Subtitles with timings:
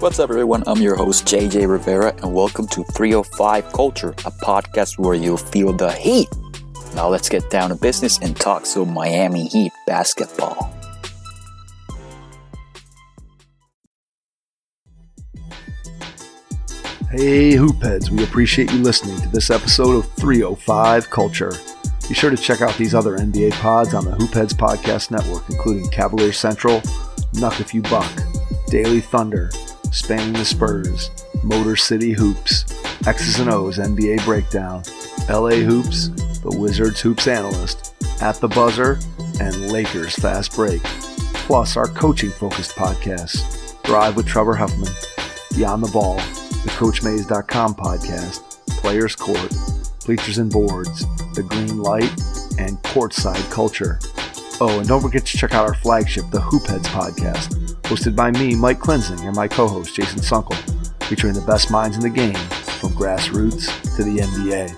[0.00, 0.62] What's up, everyone?
[0.66, 5.74] I'm your host, JJ Rivera, and welcome to 305 Culture, a podcast where you'll feel
[5.74, 6.26] the heat.
[6.94, 10.74] Now, let's get down to business and talk some Miami Heat basketball.
[17.10, 21.52] Hey, Hoopheads, we appreciate you listening to this episode of 305 Culture.
[22.08, 25.90] Be sure to check out these other NBA pods on the Hoopheads Podcast Network, including
[25.90, 26.80] Cavalier Central,
[27.34, 28.10] Knuck If You Buck,
[28.68, 29.50] Daily Thunder,
[29.90, 31.10] Spanning the Spurs,
[31.42, 32.64] Motor City Hoops,
[33.06, 34.82] X's and O's NBA Breakdown,
[35.28, 36.08] LA Hoops,
[36.40, 38.98] The Wizards Hoops Analyst, At the Buzzer,
[39.40, 40.82] and Lakers Fast Break.
[40.82, 44.92] Plus, our coaching focused podcasts Drive with Trevor Huffman,
[45.56, 49.52] Beyond the Ball, the CoachMaze.com podcast, Players Court,
[50.06, 51.04] Bleachers and Boards,
[51.34, 52.10] The Green Light,
[52.58, 53.98] and Courtside Culture.
[54.60, 58.54] Oh, and don't forget to check out our flagship, the Hoopheads podcast, hosted by me,
[58.54, 60.54] Mike Klinzing, and my co host, Jason Sunkle,
[61.06, 62.34] featuring the best minds in the game
[62.78, 64.76] from grassroots to the NBA.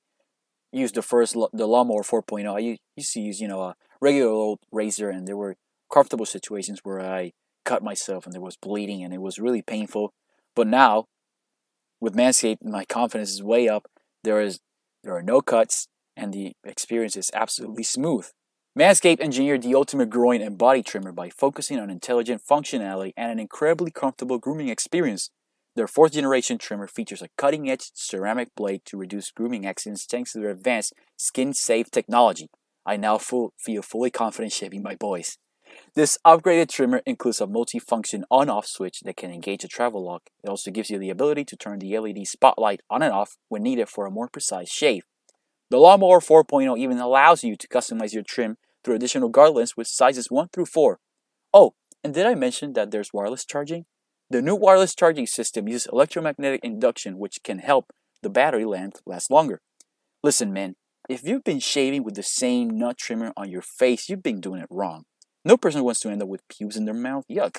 [0.71, 4.61] used the first the lawnmower 4.0, I used to use you know a regular old
[4.71, 5.57] razor, and there were
[5.91, 7.33] comfortable situations where I
[7.65, 10.11] cut myself and there was bleeding and it was really painful.
[10.55, 11.05] But now,
[12.03, 13.87] with Manscaped, my confidence is way up.
[14.25, 14.59] There is
[15.05, 15.87] there are no cuts,
[16.17, 18.27] and the experience is absolutely smooth.
[18.77, 23.39] Manscaped engineered the ultimate groin and body trimmer by focusing on intelligent functionality and an
[23.39, 25.29] incredibly comfortable grooming experience.
[25.77, 30.33] Their fourth generation trimmer features a cutting edge ceramic blade to reduce grooming accidents thanks
[30.33, 32.49] to their advanced skin safe technology.
[32.85, 35.37] I now full, feel fully confident shaving my boys.
[35.95, 40.23] This upgraded trimmer includes a multi-function on-off switch that can engage a travel lock.
[40.43, 43.61] It also gives you the ability to turn the LED spotlight on and off when
[43.61, 45.03] needed for a more precise shave.
[45.69, 49.85] The Lawnmower 4.0 even allows you to customize your trim through additional guard lengths with
[49.85, 50.99] sizes 1 through 4.
[51.53, 53.85] Oh, and did I mention that there's wireless charging?
[54.31, 57.93] The new wireless charging system uses electromagnetic induction, which can help
[58.23, 59.61] the battery length last longer.
[60.23, 60.75] Listen, man,
[61.07, 64.59] if you've been shaving with the same nut trimmer on your face, you've been doing
[64.59, 65.05] it wrong.
[65.45, 67.25] No person wants to end up with pubes in their mouth.
[67.29, 67.57] Yuck.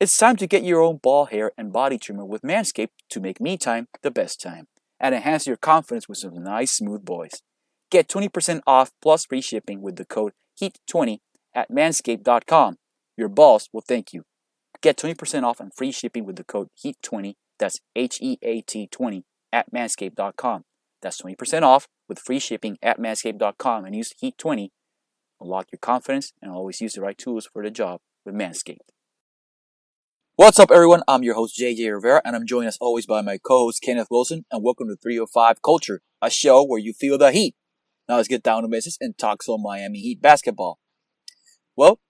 [0.00, 3.40] It's time to get your own ball hair and body trimmer with Manscaped to make
[3.40, 7.42] me time the best time and enhance your confidence with some nice smooth boys.
[7.90, 11.18] Get 20% off plus free shipping with the code HEAT20
[11.54, 12.76] at manscaped.com.
[13.16, 14.22] Your balls will thank you.
[14.82, 18.86] Get 20% off and free shipping with the code HEAT20, that's H E A T
[18.86, 20.64] 20 at manscaped.com.
[21.02, 24.68] That's 20% off with free shipping at manscaped.com and use HEAT20.
[25.40, 28.78] Unlock your confidence and always use the right tools for the job with Manscaped.
[30.36, 31.02] What's up, everyone?
[31.06, 34.08] I'm your host, JJ Rivera, and I'm joined as always by my co host, Kenneth
[34.10, 37.54] Wilson, and welcome to 305 Culture, a show where you feel the heat.
[38.08, 40.78] Now let's get down to business and talk some Miami Heat basketball.
[41.76, 42.00] Well,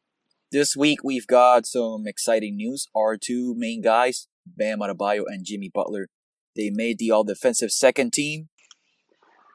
[0.52, 2.86] this week we've got some exciting news.
[2.96, 6.08] Our two main guys, Bam Adebayo and Jimmy Butler,
[6.54, 8.48] they made the all defensive second team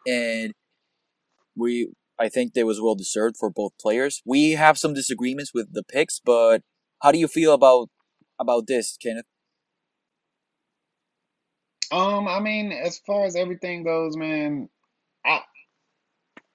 [0.05, 0.53] and
[1.55, 1.91] we
[2.21, 4.21] I think they was well deserved for both players.
[4.25, 6.63] We have some disagreements with the picks, but
[7.01, 7.89] how do you feel about
[8.39, 9.25] about this, Kenneth?
[11.91, 14.69] Um, I mean, as far as everything goes, man,
[15.25, 15.41] I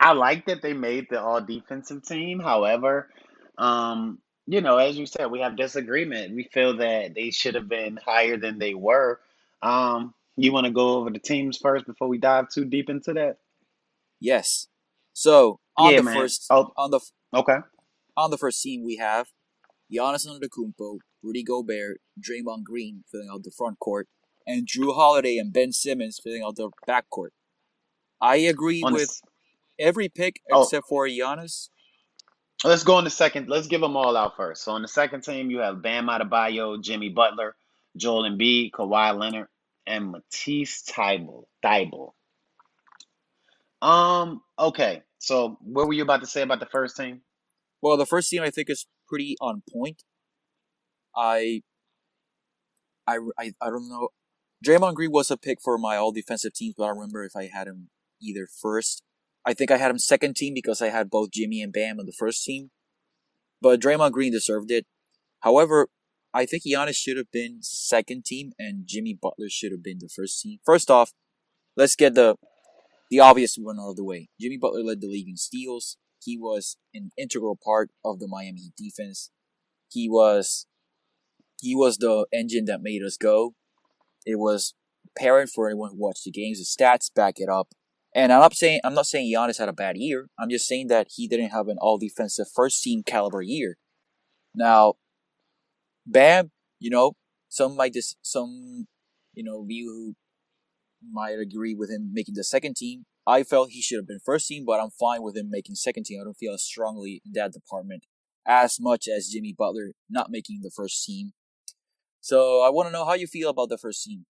[0.00, 2.40] I like that they made the all defensive team.
[2.40, 3.10] However,
[3.58, 6.34] Um, you know, as you said, we have disagreement.
[6.36, 9.20] We feel that they should have been higher than they were.
[9.62, 13.14] Um, you want to go over the teams first before we dive too deep into
[13.14, 13.38] that?
[14.20, 14.68] Yes.
[15.18, 16.14] So on Yeah, the man.
[16.14, 17.00] first Oh, on the
[17.32, 17.58] okay.
[18.18, 19.28] on the first team we have
[19.90, 24.08] Giannis Antetokounmpo, Rudy Gobert, Draymond Green filling out the front court,
[24.46, 27.32] and Jrue Holiday and Ben Simmons filling out the back court.
[28.20, 29.22] I agree On with s-
[29.78, 31.70] every pick oh, except for Giannis.
[32.62, 33.48] let's go on the second.
[33.48, 34.64] Let's give them all out first.
[34.64, 37.56] So on the second team, you have Bam Adebayo, Jimmy Butler,
[37.96, 39.48] Joel Embiid, Kawhi Leonard,
[39.86, 41.44] and Matisse Thybulle.
[41.64, 42.12] Thybulle.
[43.80, 44.42] Um.
[44.58, 45.02] Okay.
[45.26, 47.22] So what were you about to say about the first team?
[47.82, 50.04] Well, the first team I think is pretty on point.
[51.16, 51.62] I
[53.08, 54.10] I I, I don't know.
[54.64, 57.34] Draymond Green was a pick for my all defensive teams, but I don't remember if
[57.34, 57.90] I had him
[58.22, 59.02] either first.
[59.44, 62.06] I think I had him second team because I had both Jimmy and Bam on
[62.06, 62.70] the first team.
[63.60, 64.86] But Draymond Green deserved it.
[65.40, 65.88] However,
[66.32, 70.08] I think Giannis should have been second team and Jimmy Butler should have been the
[70.08, 70.60] first team.
[70.64, 71.10] First off,
[71.76, 72.36] let's get the
[73.10, 74.28] the obvious one out of the way.
[74.40, 75.96] Jimmy Butler led the league in steals.
[76.22, 79.30] He was an integral part of the Miami Heat defense.
[79.90, 80.66] He was
[81.60, 83.54] he was the engine that made us go.
[84.24, 84.74] It was
[85.16, 86.58] apparent for anyone who watched the games.
[86.58, 87.68] The stats back it up.
[88.14, 90.28] And I'm not saying I'm not saying Giannis had a bad year.
[90.38, 93.76] I'm just saying that he didn't have an all defensive first team caliber year.
[94.54, 94.94] Now,
[96.06, 97.12] Bam, you know,
[97.48, 98.86] some might dis some
[99.34, 100.14] you know view
[101.02, 103.06] might agree with him making the second team.
[103.26, 106.04] I felt he should have been first team, but I'm fine with him making second
[106.04, 106.20] team.
[106.20, 108.04] I don't feel as strongly in that department
[108.46, 111.32] as much as Jimmy Butler not making the first team.
[112.20, 114.26] So I want to know how you feel about the first team.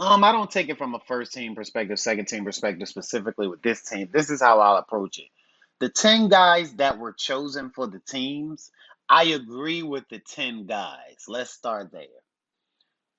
[0.00, 3.62] Um, I don't take it from a first team perspective, second team perspective, specifically with
[3.62, 4.08] this team.
[4.12, 5.26] This is how I'll approach it.
[5.80, 8.70] The 10 guys that were chosen for the teams,
[9.08, 11.24] I agree with the 10 guys.
[11.26, 12.04] Let's start there.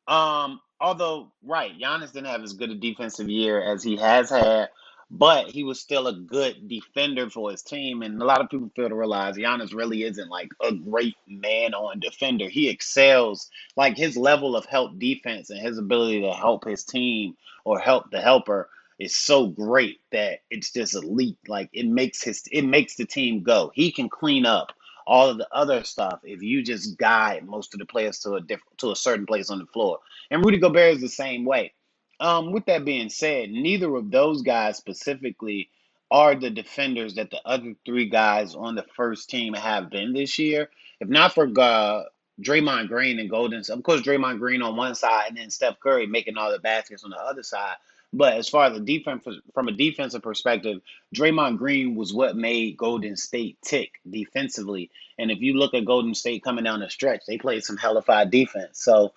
[0.08, 4.70] Um, although, right, Giannis didn't have as good a defensive year as he has had,
[5.12, 8.02] but he was still a good defender for his team.
[8.02, 11.74] And a lot of people fail to realize Giannis really isn't like a great man
[11.74, 12.48] on defender.
[12.48, 17.36] He excels, like his level of help defense and his ability to help his team
[17.66, 21.38] or help the helper is so great that it's just elite.
[21.48, 23.72] Like it makes his it makes the team go.
[23.74, 24.74] He can clean up
[25.10, 28.42] all of the other stuff if you just guide most of the players to a
[28.42, 29.98] different to a certain place on the floor.
[30.30, 31.74] And Rudy Gobert is the same way.
[32.20, 35.72] Um, with that being said, neither of those guys specifically
[36.12, 40.38] are the defenders that the other three guys on the first team have been this
[40.38, 40.70] year.
[41.00, 42.04] If not for uh,
[42.44, 46.06] Draymond Green and Golden, of course, Draymond Green on one side and then Steph Curry
[46.06, 47.78] making all the baskets on the other side.
[48.12, 49.24] But as far as the defense,
[49.54, 50.82] from a defensive perspective,
[51.16, 54.90] Draymond Green was what made Golden State tick defensively.
[55.20, 58.32] And if you look at Golden State coming down the stretch, they played some hellified
[58.32, 58.84] defense.
[58.84, 59.14] So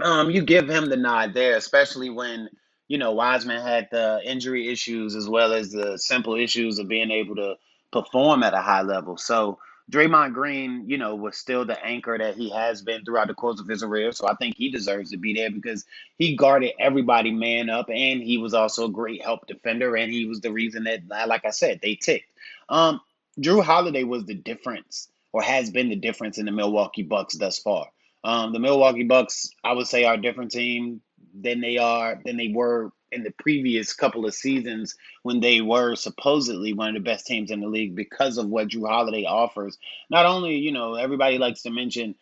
[0.00, 2.48] um, you give him the nod there, especially when
[2.86, 7.10] you know Wiseman had the injury issues as well as the simple issues of being
[7.10, 7.56] able to
[7.92, 9.16] perform at a high level.
[9.16, 9.58] So
[9.90, 13.60] Draymond Green, you know, was still the anchor that he has been throughout the course
[13.60, 14.12] of his career.
[14.12, 15.84] So I think he deserves to be there because
[16.16, 20.26] he guarded everybody man up, and he was also a great help defender, and he
[20.26, 22.30] was the reason that, like I said, they ticked.
[22.68, 23.00] Um,
[23.40, 27.58] Jrue Holiday was the difference, or has been the difference in the Milwaukee Bucks thus
[27.58, 27.86] far.
[28.22, 31.00] Um, the Milwaukee Bucks, I would say, are a different team
[31.34, 35.94] than they are than they were in the previous couple of seasons when they were
[35.94, 39.78] supposedly one of the best teams in the league because of what Jrue Holiday offers.
[40.08, 42.14] Not only, you know, everybody likes to mention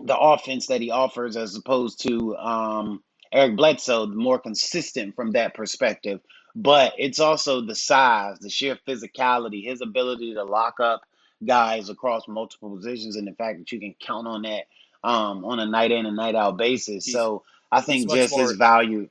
[0.00, 5.54] the offense that he offers as opposed to um, Eric Bledsoe, more consistent from that
[5.54, 6.20] perspective.
[6.54, 11.02] But it's also the size, the sheer physicality, his ability to lock up
[11.44, 14.64] guys across multiple positions, and the fact that you can count on that
[15.02, 17.06] um, on a night in and night out basis.
[17.06, 19.08] He's So I think just his value.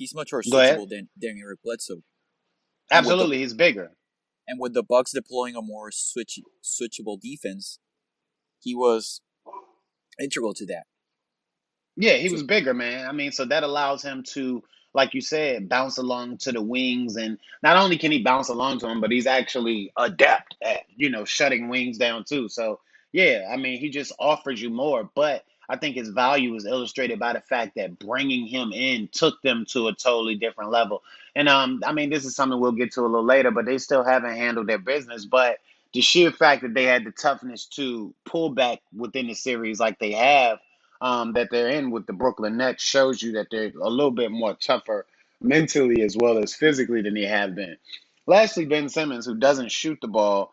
[0.00, 2.02] He's much more switchable than than Eric Bledsoe.
[3.00, 3.92] With the Absolutely, he's bigger.
[4.48, 7.78] and with the Bucks deploying a more switch switchable defense,
[8.60, 9.22] he was
[10.20, 10.84] integral to that.
[11.96, 13.08] Yeah, he So was bigger, man.
[13.08, 14.64] I mean, so that allows him to,
[14.94, 17.16] like you said, bounce along to the wings.
[17.16, 21.10] And not only can he bounce along to him, but he's actually adept at, you
[21.10, 22.48] know, shutting wings down too.
[22.50, 22.80] So,
[23.12, 25.10] yeah, I mean, he just offers you more.
[25.14, 29.40] But I think his value is illustrated by the fact that bringing him in took
[29.42, 31.02] them to a totally different level.
[31.36, 33.78] And, um, I mean, this is something we'll get to a little later, but they
[33.78, 35.24] still haven't handled their business.
[35.24, 35.58] But
[35.94, 40.00] the sheer fact that they had the toughness to pull back within the series like
[40.00, 40.58] they have
[41.00, 44.32] um, that they're in with the Brooklyn Nets shows you that they're a little bit
[44.32, 45.06] more tougher
[45.40, 47.76] mentally as well as physically than they have been.
[48.26, 50.52] Lastly, Ben Simmons, who doesn't shoot the ball,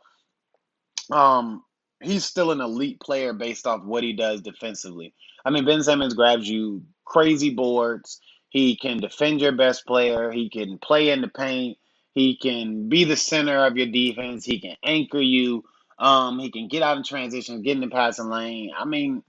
[1.12, 1.64] um,
[2.02, 5.14] he's still an elite player based off what he does defensively.
[5.46, 8.20] I mean, Ben Simmons grabs you crazy boards.
[8.50, 10.32] He can defend your best player.
[10.32, 11.78] He can play in the paint.
[12.14, 14.46] He can be the center of your defense.
[14.46, 15.64] He can anchor you.
[16.00, 18.72] Um, he can get out in transition, get in the passing lane.
[18.78, 19.24] I mean,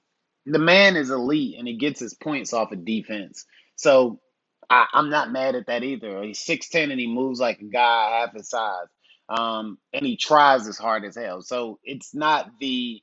[0.47, 3.47] the man is elite and he gets his points off of defense.
[3.77, 4.21] So
[4.71, 6.23] I, I'm not mad at that either.
[6.23, 8.87] He's 6'10 and he moves like a guy half his size.
[9.29, 11.43] Um, and he tries as hard as hell.
[11.43, 13.03] So it's not the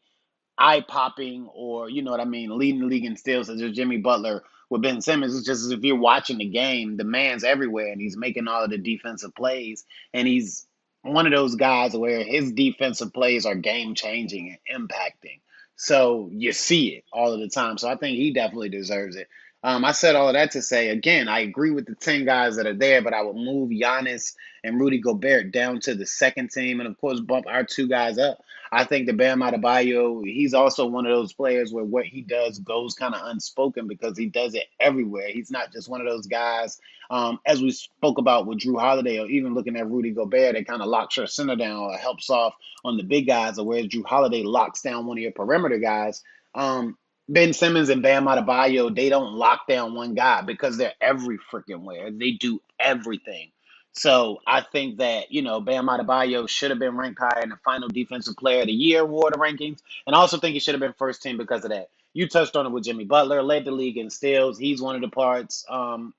[0.58, 3.98] eye popping or you know what I mean, leading the league in steals as Jimmy
[3.98, 5.36] Butler with Ben Simmons.
[5.36, 8.64] It's just as if you're watching the game, the man's everywhere and he's making all
[8.64, 10.66] of the defensive plays and he's
[11.04, 15.40] one of those guys where his defensive plays are game changing and impacting.
[15.76, 17.78] So you see it all of the time.
[17.78, 19.28] So I think he definitely deserves it.
[19.66, 22.58] Um, I said all of that to say again, I agree with the ten guys
[22.58, 26.52] that are there, but I would move Giannis and Rudy Gobert down to the second
[26.52, 28.44] team, and of course bump our two guys up.
[28.72, 32.60] I think the Bam Adebayo, he's also one of those players where what he does
[32.60, 35.30] goes kind of unspoken because he does it everywhere.
[35.30, 36.80] He's not just one of those guys,
[37.10, 40.68] um, as we spoke about with Jrue Holiday, or even looking at Rudy Gobert, that
[40.68, 42.54] kind of locks your center down or helps off
[42.84, 46.22] on the big guys, or whereas Jrue Holiday locks down one of your perimeter guys.
[46.54, 51.40] Um, Ben Simmons and Bam Adebayo, they don't lock down one guy because they're every
[51.52, 52.12] freaking where.
[52.12, 53.52] They do everything.
[53.94, 57.58] So I think that, you know, Bam Adebayo should have been ranked higher in the
[57.64, 59.80] final defensive player of the year award rankings.
[60.06, 61.90] And I also think he should have been first team because of that.
[62.14, 64.58] You touched on it with Jimmy Butler, led the league in steals.
[64.60, 66.14] He's one of the parts um,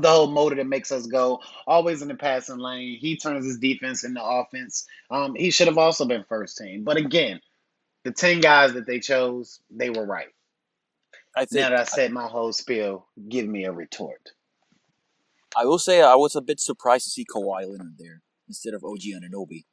[0.00, 2.98] the whole motor that makes us go always in the passing lane.
[2.98, 4.86] He turns his defense into offense.
[5.10, 6.84] Um, he should have also been first team.
[6.84, 7.40] But again,
[8.04, 10.28] the 10 guys that they chose, they were right.
[11.36, 14.32] I think Now that I said my whole spiel, give me a retort.
[15.56, 18.84] I will say I was a bit surprised to see Kawhi Leonard there instead of
[18.84, 19.64] OG Anunoby.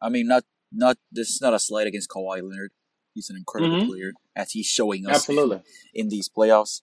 [0.00, 2.72] I mean, not not this is not a slight against Kawhi Leonard.
[3.14, 3.86] He's an incredible Mhm.
[3.88, 5.60] player as he's showing us Absolutely.
[5.92, 6.80] in these playoffs.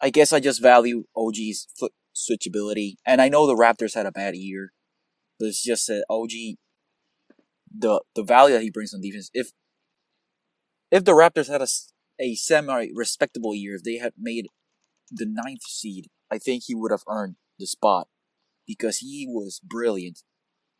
[0.00, 4.12] I guess I just value OG's foot switchability, and I know the Raptors had a
[4.12, 4.72] bad year,
[5.38, 6.58] but it's just that OG,
[7.78, 9.30] the the value that he brings on defense.
[9.34, 9.50] If
[10.90, 11.68] if the Raptors had a,
[12.20, 14.48] a semi respectable year, if they had made
[15.10, 18.08] the ninth seed, I think he would have earned the spot
[18.66, 20.22] because he was brilliant.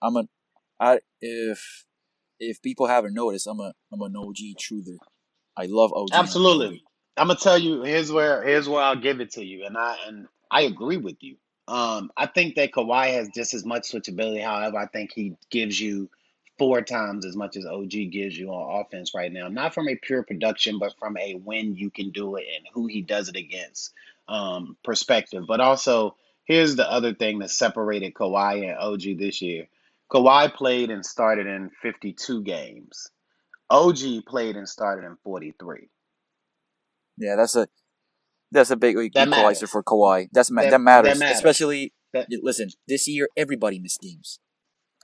[0.03, 0.25] I'm a,
[0.81, 1.85] I if
[2.39, 4.99] if people haven't noticed, I'm a I'm an OG truther.
[5.57, 6.11] I love OG.
[6.13, 6.83] Absolutely.
[7.17, 9.97] I'm gonna tell you here's where here's where I'll give it to you, and I
[10.07, 11.37] and I agree with you.
[11.69, 14.43] Um, I think that Kawhi has just as much switchability.
[14.43, 16.11] However, I think he gives you
[16.59, 19.49] four times as much as OG gives you on offense right now.
[19.49, 22.87] Not from a pure production, but from a when you can do it and who
[22.87, 23.93] he does it against
[24.29, 25.45] um, perspective.
[25.47, 29.67] But also, here's the other thing that separated Kawhi and OG this year.
[30.11, 33.11] Kawhi played and started in 52 games.
[33.69, 35.89] OG played and started in 43.
[37.19, 37.67] Yeah, that's a
[38.53, 39.29] that's a big That equalizer
[39.67, 39.71] matters.
[39.71, 40.29] for Kawhi.
[40.33, 41.37] That's ma- That- that, matters, that matters.
[41.39, 41.93] especially.
[42.13, 44.39] That- listen, this year everybody missed games.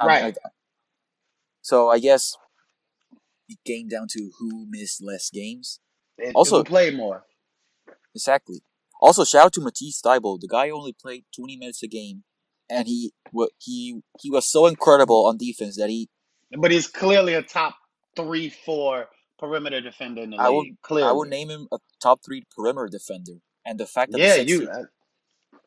[0.00, 0.36] I- Right.
[0.44, 0.48] I-
[1.62, 2.36] so I guess
[3.48, 5.80] it came down to who missed less games.
[6.18, 7.24] It, Also- who played more?
[8.14, 8.60] Exactly.
[9.00, 10.38] Also, shout out to Matisse Thybulle.
[10.40, 12.22] The guy only played 20 minutes a game,
[12.70, 13.12] and he
[13.58, 16.08] he he was so incredible on defense that he
[16.56, 17.74] But he's clearly a top
[18.14, 20.82] three, four perimeter defender in the I would- league.
[20.82, 23.40] Clearly, I would name him a top three perimeter defender.
[23.66, 24.68] And the fact that Yeah, the Sixers, you.
[24.70, 25.58] uh,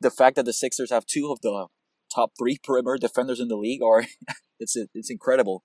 [0.00, 1.66] the fact that the Sixers have two of the
[2.14, 4.04] top three perimeter defenders in the league are
[4.58, 5.64] it's it's incredible.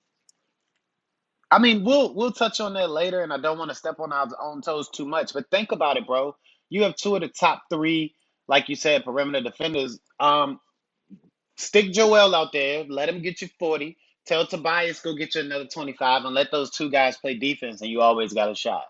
[1.51, 4.11] I mean, we'll we'll touch on that later, and I don't want to step on
[4.13, 5.33] our own toes too much.
[5.33, 6.35] But think about it, bro.
[6.69, 8.15] You have two of the top three,
[8.47, 9.99] like you said, perimeter defenders.
[10.19, 10.59] Um,
[11.57, 12.85] stick Joel out there.
[12.87, 13.97] Let him get you forty.
[14.27, 17.89] Tell Tobias go get you another twenty-five, and let those two guys play defense, and
[17.89, 18.85] you always got a shot.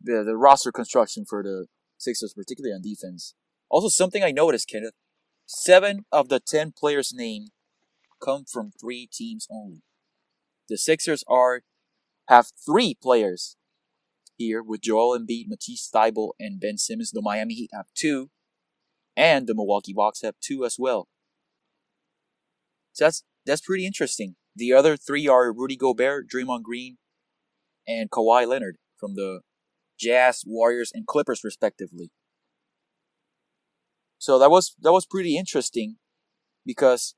[0.00, 1.66] The the roster construction for the
[1.98, 3.34] Sixers, particularly on defense.
[3.68, 4.94] Also, something I noticed, Kenneth,
[5.46, 7.50] seven of the ten players named
[8.22, 9.82] come from three teams only.
[10.68, 11.62] The Sixers are
[12.28, 13.56] have three players
[14.36, 17.12] here with Joel Embiid, Matisse Thybulle, and Ben Simmons.
[17.12, 18.30] The Miami Heat have two,
[19.16, 21.08] and the Milwaukee Bucks have two as well.
[22.92, 24.36] So that's that's pretty interesting.
[24.54, 26.96] The other three are Rudy Gobert, Draymond Green,
[27.86, 29.40] and Kawhi Leonard from the
[29.98, 32.10] Jazz, Warriors, and Clippers respectively.
[34.18, 35.96] So that was that was pretty interesting
[36.64, 37.14] because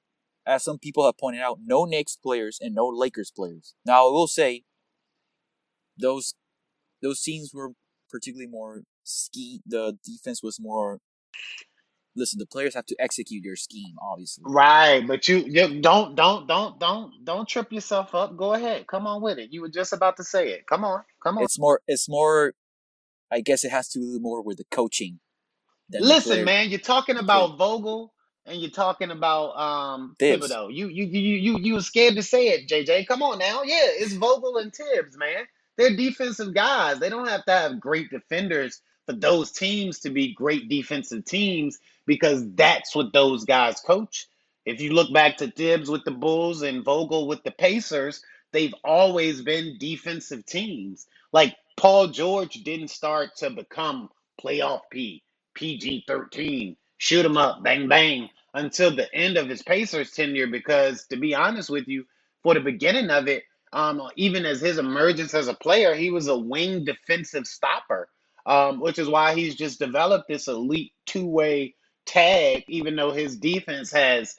[0.48, 3.74] as some people have pointed out, no Knicks players and no Lakers players.
[3.84, 4.64] Now I will say
[5.96, 6.34] those
[7.02, 7.72] those teams were
[8.10, 11.00] particularly more ski the defense was more
[12.18, 14.42] listen, the players have to execute their scheme, obviously.
[14.46, 18.36] Right, but you, you don't don't don't don't don't trip yourself up.
[18.36, 18.86] Go ahead.
[18.86, 19.52] Come on with it.
[19.52, 20.66] You were just about to say it.
[20.66, 21.04] Come on.
[21.22, 21.44] Come on.
[21.44, 21.80] It's more.
[21.86, 22.54] It's more.
[23.30, 25.20] I guess it has to do more with the coaching.
[25.90, 28.12] Listen, man, you're talking about Vogel
[28.48, 30.46] and you're talking about um Thibs.
[30.48, 30.74] Thibodeau.
[30.74, 33.08] You you you you you were scared to say it, JJ.
[33.08, 33.62] Come on now.
[33.64, 35.46] Yeah, it's Vogel and Thibs, man.
[35.78, 37.00] They're defensive guys.
[37.00, 41.78] They don't have to have great defenders for those teams to be great defensive teams
[42.06, 44.28] because that's what those guys coach.
[44.66, 48.74] If you look back to Thibs with the Bulls and Vogel with the Pacers, they've
[48.84, 51.06] always been defensive teams.
[51.32, 54.10] Like Paul George didn't start to become
[54.42, 55.22] playoff P,
[55.54, 60.46] PG 13, shoot 'em up, bang, bang, until the end of his Pacers tenure.
[60.46, 62.04] Because to be honest with you,
[62.42, 66.28] for the beginning of it, um, even as his emergence as a player, he was
[66.28, 68.08] a wing defensive stopper,
[68.46, 71.74] um, which is why he's just developed this elite two way
[72.06, 74.36] tag, even though his defense has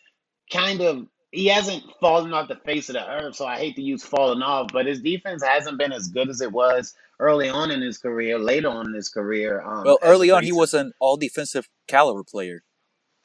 [0.51, 3.83] kind of he hasn't fallen off the face of the earth, so I hate to
[3.83, 7.69] use falling off, but his defense hasn't been as good as it was early on
[7.69, 9.61] in his career, later on in his career.
[9.61, 12.63] Um, Well, early on, he was an all defensive caliber player.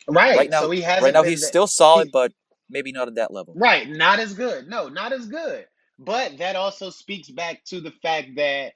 [0.08, 0.36] Right.
[0.36, 2.32] Right now, so he hasn't right now been he's the- still he- solid, but
[2.70, 3.54] maybe not at that level.
[3.56, 4.68] Right, not as good.
[4.68, 5.66] No, not as good.
[5.98, 8.72] But that also speaks back to the fact that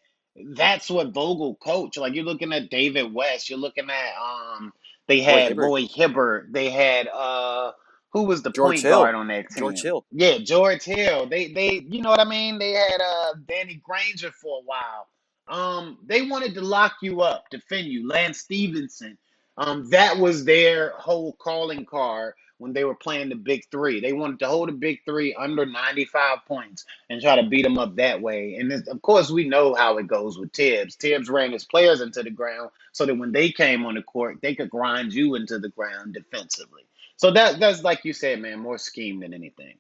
[0.55, 1.97] that's what Vogel coach.
[1.97, 4.73] Like you're looking at David West, you're looking at um
[5.09, 5.65] they had Hibbert.
[5.65, 7.73] Roy Hibbert, they had uh
[8.13, 9.01] who was the George point Hill.
[9.01, 9.59] guard on that team?
[9.59, 10.07] George Hill.
[10.13, 11.27] Yeah, George Hill.
[11.27, 12.59] They they you know what I mean?
[12.59, 15.09] They had uh Danny Granger for a while.
[15.49, 18.07] Um they wanted to lock you up, defend you.
[18.07, 19.19] Lance Stephenson.
[19.59, 24.01] Um that was their whole calling card when they were playing the big three.
[24.01, 27.79] They wanted to hold the big three under 95 points and try to beat them
[27.79, 28.57] up that way.
[28.57, 30.97] And this, of course, we know how it goes with Thibs.
[30.97, 34.41] Thibs ran his players into the ground so that when they came on the court,
[34.43, 36.85] they could grind you into the ground defensively.
[37.19, 39.77] So that that's like you said, man, more scheme than anything.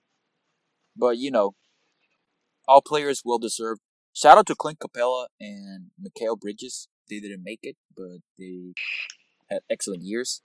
[0.96, 1.54] But you know,
[2.68, 3.78] all players will deserve.
[4.14, 6.88] Shout out to Clint Capela and Mikal Bridges.
[7.10, 8.74] They didn't make it, but they
[9.50, 10.42] had excellent years.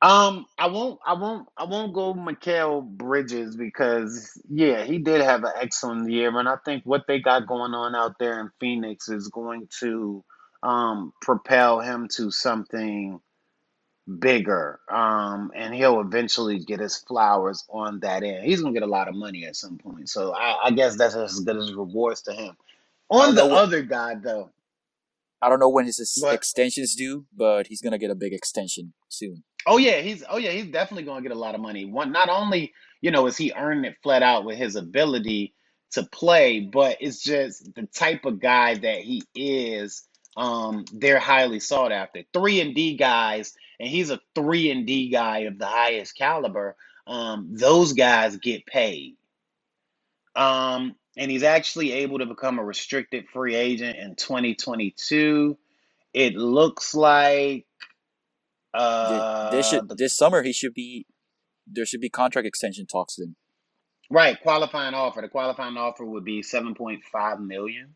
[0.00, 5.42] Um, I won't, I won't, I won't go Mikal Bridges because yeah, he did have
[5.44, 9.08] an excellent year, and I think what they got going on out there in Phoenix
[9.08, 10.24] is going to
[10.62, 13.20] um propel him to something
[14.20, 14.80] bigger.
[14.90, 18.44] Um, and he'll eventually get his flowers on that end.
[18.46, 21.16] He's gonna get a lot of money at some point, so I, I guess that's
[21.16, 22.56] as good as rewards to him.
[23.10, 24.50] On the other guy though,
[25.44, 28.94] I don't know when his but extension's due, but he's gonna get a big extension
[29.10, 29.44] soon.
[29.66, 31.84] Oh yeah, he's oh yeah, he's definitely to get a lot of money.
[31.84, 35.54] One, not only you know is he earning it flat out with his ability
[35.92, 40.02] to play, but it's just the type of guy that he is.
[40.36, 42.22] Um, they're highly sought after.
[42.32, 46.74] Three and D guys, and he's a three and D guy of the highest caliber.
[47.06, 49.16] Um, those guys get paid.
[50.34, 55.56] Um, and he's actually able to become a restricted free agent in 2022.
[56.12, 57.66] It looks like
[58.72, 61.06] uh This should the this summer he should be
[61.66, 63.36] there should be contract extension talks then.
[64.10, 65.22] Right, qualifying offer.
[65.22, 67.94] The qualifying offer would be 7.5 million.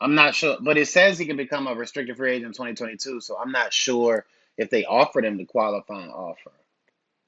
[0.00, 3.20] I'm not sure, but it says he can become a restricted free agent in 2022,
[3.20, 4.26] so I'm not sure
[4.58, 6.50] if they offered him the qualifying offer.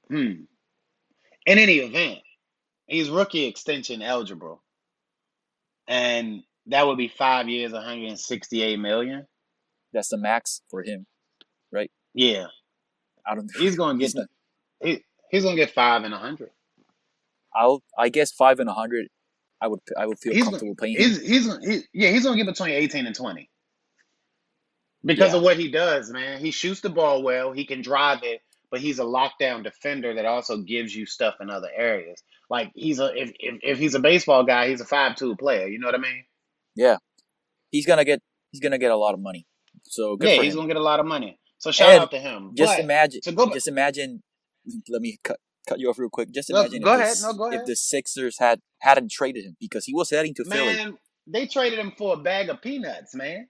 [0.09, 0.43] Hmm.
[1.45, 2.19] In any event,
[2.87, 4.61] he's rookie extension eligible,
[5.87, 9.27] and that would be five years, 168 million.
[9.93, 11.05] That's the max for him,
[11.71, 11.91] right?
[12.13, 12.47] Yeah,
[13.25, 13.49] I don't.
[13.57, 14.29] he's gonna He's get not.
[14.81, 16.51] he, he's gonna get five and a hundred.
[17.55, 17.83] I'll.
[17.97, 19.07] I guess five and a hundred.
[19.61, 19.79] I would.
[19.97, 21.01] I would feel He's gonna comfortable paying him.
[21.01, 23.49] he's he's gonna- he, yeah he's gonna get between 18 and 20.
[25.05, 25.37] because Yeah.
[25.37, 26.39] of what he does, man.
[26.39, 30.25] He shoots the ball well, he can drive it, but he's a lockdown defender that
[30.25, 32.21] also gives you stuff in other areas.
[32.49, 35.67] Like he's a if if, if he's a baseball guy, he's a five two player.
[35.67, 36.23] You know what I mean?
[36.75, 36.97] Yeah.
[37.71, 38.21] He's gonna get.
[38.51, 39.45] He's gonna get a lot of money.
[39.83, 40.59] So good yeah, he's him.
[40.59, 41.39] gonna get a lot of money.
[41.57, 42.51] So shout And out to him.
[42.55, 43.21] just But imagine.
[43.35, 44.23] go Just imagine.
[44.89, 46.31] Let me cut cut you off real quick.
[46.31, 47.11] Just no, imagine go if ahead.
[47.11, 50.45] this No, go if the Sixers had hadn't traded him because he was heading to
[50.45, 50.75] Philly.
[50.75, 50.97] Man,
[51.27, 53.47] they traded him for a bag of peanuts, man.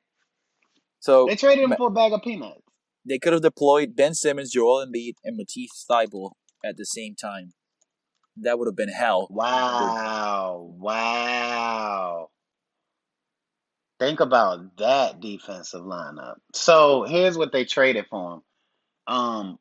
[0.99, 2.62] So They traded him ma- for a bag of peanuts.
[3.08, 6.32] They could have deployed Ben Simmons, Joel Embiid, and Matisse Thybulle
[6.63, 7.54] at the same time.
[8.38, 9.28] That would have been hell.
[9.28, 10.74] for Wow.
[10.78, 12.30] Wow.
[14.00, 16.36] Think about that defensive lineup.
[16.54, 18.41] So here's what they traded for him.
[19.08, 19.60] Um,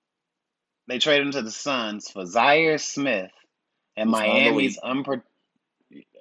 [0.89, 3.31] they traded him to the Suns for Zhaire Smith
[3.97, 5.23] and who's not in the Miami's unpro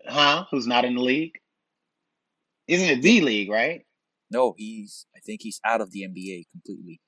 [0.08, 0.46] huh?
[0.52, 1.40] Who's not in the league?
[2.68, 3.86] He's in the D League, right?
[4.32, 5.06] No, he's.
[5.16, 7.02] I think he's out of the NBA completely.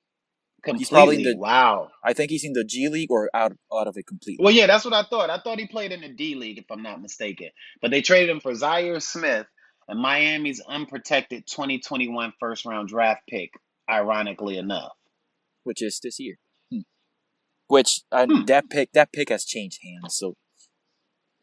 [0.66, 0.94] Completely.
[0.96, 1.92] probably the- wow.
[2.04, 4.44] I think he's in the G League or out out of it completely.
[4.44, 5.30] Well, yeah, that's what I thought.
[5.30, 7.50] I thought he played in the D League, if I'm not mistaken.
[7.82, 9.46] But they traded him for Zhaire Smith
[9.88, 13.52] and Miami's unprotected 2021 first round draft pick,
[13.90, 14.94] ironically enough.
[15.64, 16.38] which is this year.
[16.72, 16.80] Hmm.
[17.68, 18.46] Which uh, Hmm.
[18.46, 20.16] that pick that pick has changed hands.
[20.18, 20.36] So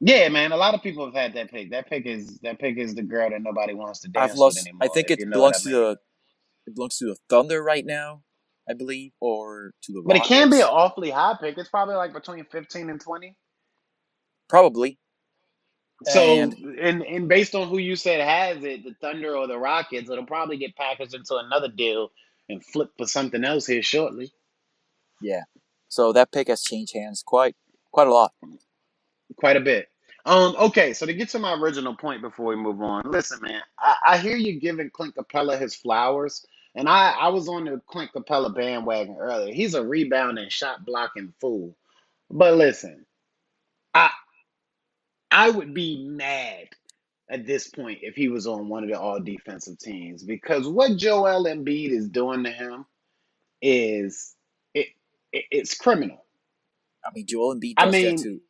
[0.00, 0.50] Yeah, man.
[0.52, 1.70] A lot of people have had that pick.
[1.70, 4.58] That pick is that pick is the girl that nobody wants to dance I've lost.
[4.58, 4.80] with anymore.
[4.84, 5.96] I think it you know what belongs I to the
[6.66, 8.22] it belongs to the Thunder right now,
[8.72, 10.02] I believe, or to the.
[10.06, 11.58] But it can be an awfully high pick.
[11.58, 13.36] It's probably like between 15 and 20.
[14.48, 14.98] probably.
[16.04, 19.58] So, And- and and based on who you said has it, the Thunder or the
[19.58, 22.10] Rockets, it'll probably get packaged into another deal
[22.48, 24.32] and flip for something else here shortly.
[25.20, 25.42] Yeah.
[25.88, 27.56] So that pick has changed hands quite
[27.92, 28.32] quite a lot.
[29.36, 29.88] Quite a bit.
[30.26, 33.62] Um, okay, so to get to my original point before we move on, listen, man,
[33.78, 37.80] I, I hear you giving Clint Capela his flowers, and I, I was on the
[37.86, 39.52] Clint Capela bandwagon earlier.
[39.52, 41.76] He's a rebounding, shot blocking fool.
[42.30, 43.04] But listen,
[43.94, 44.10] I
[45.30, 46.68] I would be mad
[47.30, 50.96] at this point if he was on one of the all defensive teams because what
[50.96, 52.84] Joel Embiid is doing to him
[53.60, 54.34] is
[54.74, 54.88] it,
[55.32, 56.24] it it's criminal.
[57.04, 58.40] I mean, Joel Embiid I does mean- that too.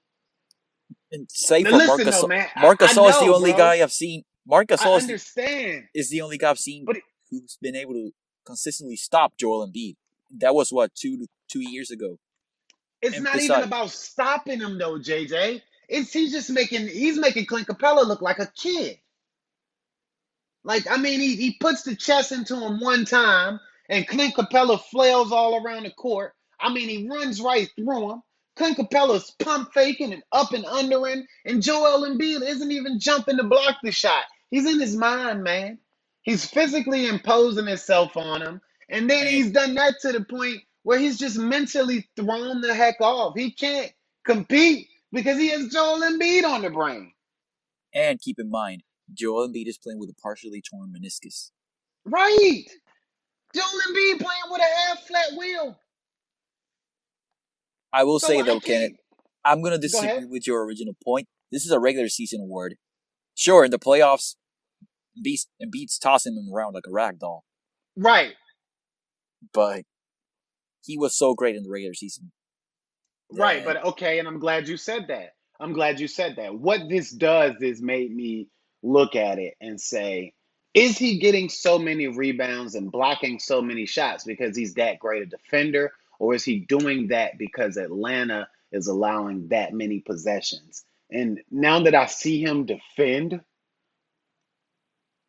[1.14, 3.58] And say for Marcus, though, man, I- Marcus I is the only bro.
[3.58, 4.24] guy I've seen.
[4.46, 5.84] Marcus I is, understand.
[5.94, 8.12] is the only guy I've seen But it- who's been able to
[8.44, 9.96] consistently stop Joel Embiid.
[10.38, 12.18] That was what two two years ago.
[13.00, 15.62] It's And not beside- even about stopping him though, JJ.
[15.88, 18.98] It's he's just making he's making Clint Capela look like a kid.
[20.64, 24.80] Like I mean, he he puts the chest into him one time, and Clint Capela
[24.80, 26.34] flails all around the court.
[26.60, 28.22] I mean, he runs right through him.
[28.54, 33.44] Clint Capela's pump faking and up and undering, and Joel Embiid isn't even jumping to
[33.44, 34.24] block the shot.
[34.50, 35.78] He's in his mind, man.
[36.22, 40.98] He's physically imposing himself on him, and then he's done that to the point where
[40.98, 43.34] he's just mentally thrown the heck off.
[43.36, 43.92] He can't
[44.26, 47.12] compete because he has Joel Embiid on the brain.
[47.94, 48.82] And keep in mind,
[49.12, 51.50] Joel Embiid is playing with a partially torn meniscus.
[52.06, 52.64] Right.
[53.54, 55.78] Joel Embiid playing with a half flat wheel.
[57.92, 58.94] I will So say I though, Kenneth,
[59.44, 60.30] I'm gonna disagree ahead.
[60.30, 61.28] with your original point.
[61.52, 62.76] This is a regular season award.
[63.34, 64.36] Sure, in the playoffs,
[65.18, 67.44] Embiid's, Beats tossing him around like a rag doll,
[67.96, 68.34] Right.
[69.52, 69.82] but
[70.84, 72.32] he was so great in the regular season.
[73.30, 75.34] Right, but okay, and I'm glad you said that.
[75.60, 76.54] I'm glad you said that.
[76.54, 78.48] What this does is made me
[78.82, 80.34] look at it and say,
[80.74, 85.22] is he getting so many rebounds and blocking so many shots because he's that great
[85.22, 90.84] a defender, or is he doing that because Atlanta is allowing that many possessions?
[91.10, 93.40] And now that I see him defend,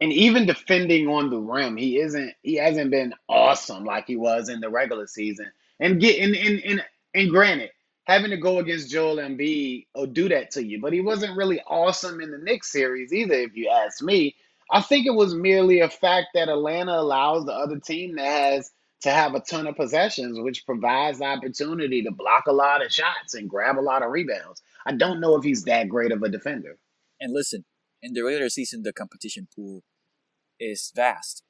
[0.03, 4.49] and even defending on the rim, he isn't he hasn't been awesome like he was
[4.49, 5.49] in the regular season.
[5.79, 7.71] And get and and and, and granted,
[8.03, 10.81] having to go against Joel Embiid will do that to you.
[10.81, 14.35] But he wasn't really awesome in the Knicks series either, if you ask me.
[14.69, 18.71] I think it was merely a fact that Atlanta allows the other team that has
[19.03, 22.91] to have a ton of possessions, which provides the opportunity to block a lot of
[22.91, 24.61] shots and grab a lot of rebounds.
[24.85, 26.77] I don't know if he's that great of a defender.
[27.21, 27.63] And listen,
[28.01, 29.81] in the regular season, the competition pool
[30.63, 31.43] is vast.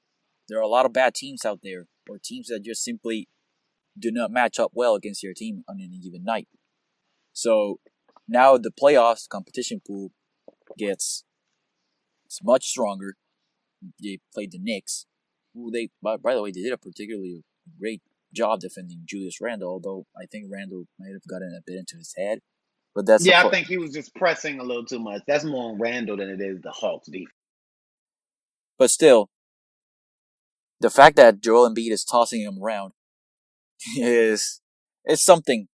[0.49, 3.29] There are a lot of bad teams out there, or teams that just simply
[3.97, 6.47] do not match up well against your team on any given night.
[7.31, 7.79] So
[8.27, 10.11] now the playoffs competition pool
[10.77, 11.23] gets
[12.25, 13.15] it's much stronger.
[14.01, 15.05] They played the Knicks,
[15.53, 17.43] who they by, by the way they did a particularly
[17.79, 18.01] great
[18.33, 22.13] job defending Julius Randle, although I think Randle might have gotten a bit into his
[22.17, 22.39] head.
[22.95, 25.21] But that's yeah, I think he was just pressing a little too much.
[25.27, 27.29] That's more on Randle than it is the Hawks defense.
[28.83, 29.29] But still,
[30.81, 32.91] the fact that Joel Embiid is tossing him around
[33.97, 34.59] is
[35.05, 35.69] is something.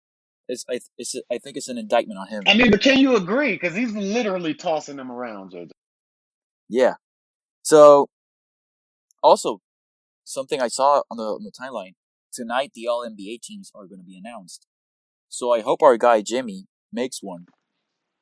[0.48, 2.41] It's I it's I think it's an indictment on him.
[2.48, 3.52] I mean, but can you agree?
[3.52, 5.70] Because he's literally tossing them around, JJ.
[6.68, 6.96] Yeah.
[7.62, 8.10] So,
[9.22, 9.62] also,
[10.24, 11.94] something I saw on the on the timeline
[12.34, 14.65] tonight, the All NBA teams are going to be announced.
[15.30, 17.46] So I hope our guy Jimmy makes one.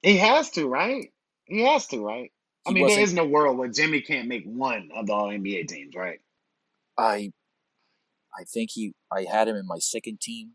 [0.01, 1.13] He has to, right?
[1.45, 2.32] He has to, right?
[2.65, 5.67] I mean, there isn't a world where Jimmy can't make one of the All NBA
[5.67, 6.19] teams, right?
[6.97, 7.31] I
[8.37, 10.51] I think he I had him in my second team.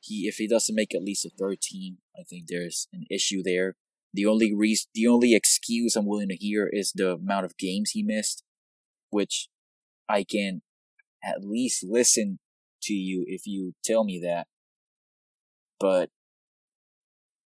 [0.00, 3.42] He if he doesn't make at least a third team, I think there's an issue
[3.42, 3.74] there.
[4.14, 7.90] The only reason, the only excuse I'm willing to hear is the amount of games
[7.90, 8.44] he missed,
[9.10, 9.48] which
[10.08, 10.62] I can
[11.24, 12.38] at least listen
[12.82, 14.46] to you if you tell me that.
[15.80, 16.10] But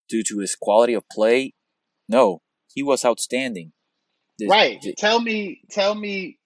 [0.09, 1.53] due to his quality of play,
[2.09, 2.41] no,
[2.75, 3.73] he was outstanding.
[4.39, 4.81] This- right.
[4.83, 6.39] th- Tell me, tell me.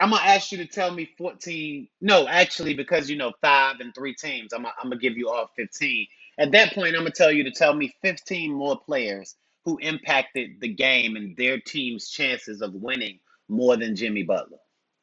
[0.00, 1.88] I'm gonna ask you to tell me 14.
[2.02, 5.30] No, actually, because you know five and three teams, I'm gonna, I'm gonna give you
[5.30, 6.06] all 15.
[6.38, 10.60] At that point, I'm gonna tell you to tell me 15 more players who impacted
[10.60, 14.58] the game and their team's chances of winning more than Jimmy Butler.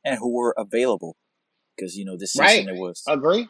[0.05, 1.15] and who were available
[1.75, 2.57] because you know this Right?
[2.59, 3.47] season it was Agree?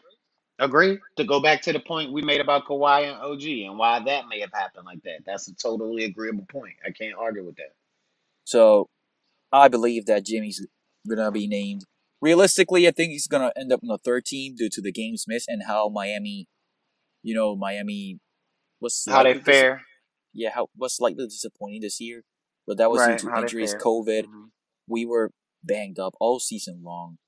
[0.64, 0.98] Agree?
[1.16, 4.28] To go back to the point we made about Kawhi and OG and why that
[4.28, 5.24] may have happened like that.
[5.26, 6.74] That's a totally agreeable point.
[6.86, 7.74] I can't argue with that.
[8.44, 8.88] so
[9.52, 10.64] I believe that Jimmy's
[11.08, 11.84] gonna be named.
[12.20, 15.24] Realistically, I think he's gonna end up on the third team due to the games
[15.28, 16.46] missed and how Miami,
[17.22, 18.18] you know, Miami
[18.80, 19.82] was How they slightly dis- fare?
[20.32, 22.22] yeah, how was slightly disappointing this year,
[22.66, 23.80] but that was Right, due to how they injuries, fare.
[23.80, 24.24] COVID.
[24.26, 24.50] Mhm.
[24.86, 25.30] We were
[25.64, 27.18] banged up all season long.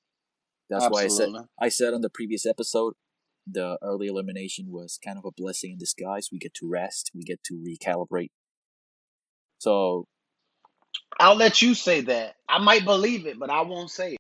[0.70, 1.46] That's why I said Absolutely.
[1.60, 2.94] I said on the previous episode,
[3.46, 6.28] the early elimination was kind of a blessing in disguise.
[6.32, 8.30] We get to rest, we get to recalibrate.
[9.58, 10.06] So,
[11.18, 12.34] I'll let you say that.
[12.48, 14.16] I might believe it, but I won't say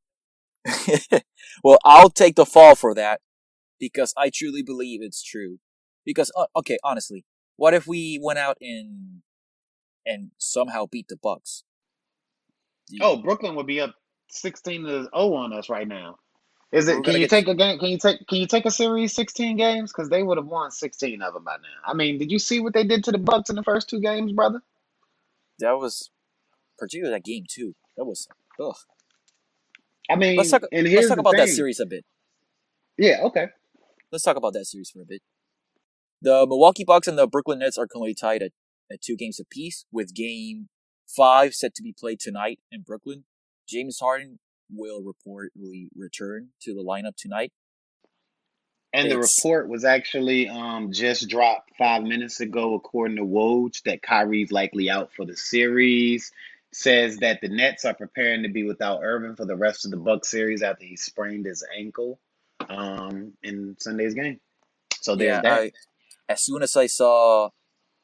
[0.64, 1.24] it.
[1.64, 3.20] well, I'll take the fall for that
[3.78, 5.58] because I truly believe it's true.
[6.04, 7.24] Because uh, okay, honestly,
[7.56, 9.22] what if we went out and
[10.06, 11.64] and somehow beat the Bucks?
[13.00, 13.94] Oh, Brooklyn would be up
[14.30, 16.16] 16 to 0 on us right now.
[16.74, 16.94] Is We're it?
[16.94, 17.78] Can gonna you get- take a game?
[17.78, 18.26] Can you take?
[18.26, 19.92] Can you take a series 16 games?
[19.92, 21.68] Because they would have won 16 of them by now.
[21.90, 24.00] I mean, did you see what they did to the Bucks in the first two
[24.00, 24.60] games, brother?
[25.60, 26.10] that was
[26.78, 27.74] particularly that game too.
[27.96, 28.26] That was
[28.60, 28.74] ugh.
[30.10, 30.62] I mean, Let's talk.
[30.72, 31.54] and Let's here's talk the about that thing.
[31.54, 32.04] series a bit.
[32.98, 33.20] Yeah.
[33.22, 33.46] Okay.
[34.12, 35.22] let's talk about that series for a bit.
[36.20, 38.52] The Milwaukee Bucks and the Brooklyn Nets are currently tied at,
[38.92, 40.68] at two games apiece, with game
[41.06, 43.24] five set to be played tonight in Brooklyn.
[43.68, 44.40] James Harden
[44.76, 47.52] will reportedly return to the lineup tonight.
[48.92, 54.02] And the report was actually um just dropped five minutes ago, according to Woj, that
[54.02, 56.30] Kyrie's likely out for the series.
[56.72, 59.96] Says that the Nets are preparing to be without Irving for the rest of the
[59.96, 62.20] Buck series after he sprained his ankle
[62.68, 64.40] um in Sunday's game.
[65.00, 65.60] So there's yeah, that.
[65.60, 65.72] I,
[66.28, 67.50] as soon as I saw, as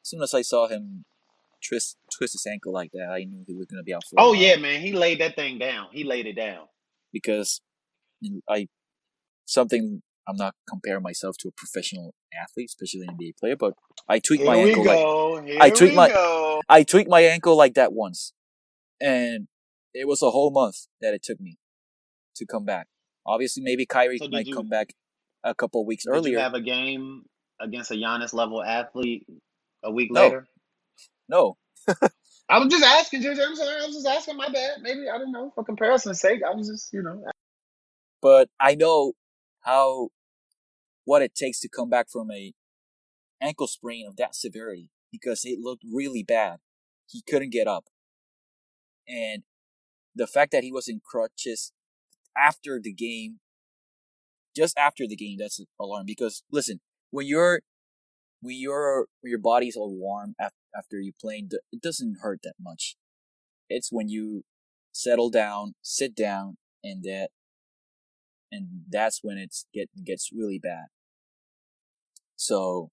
[0.03, 1.05] soon as I saw him
[1.67, 4.15] twist twist his ankle like that, I knew he was gonna be out for.
[4.19, 5.87] oh yeah, man, he laid that thing down.
[5.91, 6.67] He laid it down.
[7.13, 7.61] because
[8.49, 8.67] I
[9.45, 13.73] something I'm not comparing myself to a professional athlete, especially an NBA player, but
[14.07, 15.41] I tweaked my Here we ankle like go.
[15.43, 16.61] Here I tweaked my- go.
[16.69, 18.33] I tweaked my ankle like that once,
[19.01, 19.47] and
[19.93, 21.57] it was a whole month that it took me
[22.35, 22.87] to come back.
[23.25, 24.93] Obviously, maybe Kyrie So might you- come back
[25.43, 26.33] a couple weeks Did earlier.
[26.33, 27.25] you have a game
[27.59, 29.25] against a Giannis level athlete
[29.83, 30.21] a week No.
[30.23, 30.47] later?
[31.31, 31.57] No,
[32.49, 33.47] I was just asking, JJ.
[33.47, 33.81] I'm sorry.
[33.81, 34.37] I was just asking.
[34.37, 34.81] My bad.
[34.81, 36.41] Maybe I don't know for comparison's sake.
[36.47, 37.23] I was just, you know.
[38.21, 39.13] but I know
[39.61, 40.09] how
[41.05, 42.53] what it takes to come back from a
[43.41, 46.57] ankle sprain of that severity because it looked really bad.
[47.07, 47.85] He couldn't get up,
[49.07, 49.43] and
[50.15, 51.73] the fact that he was in crutches
[52.37, 53.39] after the game,
[54.55, 56.07] just after the game, that's alarming.
[56.07, 57.61] Because listen, when you're
[58.41, 62.55] when you're when your body's all warm af- after you th- it doesn't hurt that
[62.59, 62.95] much.
[63.69, 64.43] It's when you
[64.91, 67.29] settle down, sit down, and that
[68.51, 70.85] and that's when it's get gets really bad.
[72.35, 72.89] So,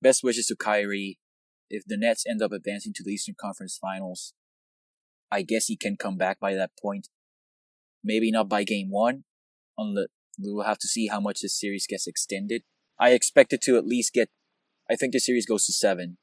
[0.00, 1.18] best wishes to Kyrie.
[1.70, 4.34] If the Nets end up advancing to the Eastern Conference Finals,
[5.30, 7.08] I guess he can come back by that point.
[8.04, 9.24] Maybe not by game one.
[9.78, 12.62] Unless we will have to see how much this series gets extended.
[12.98, 14.28] I expect it to at least get.
[14.90, 16.18] I think the series goes to seven,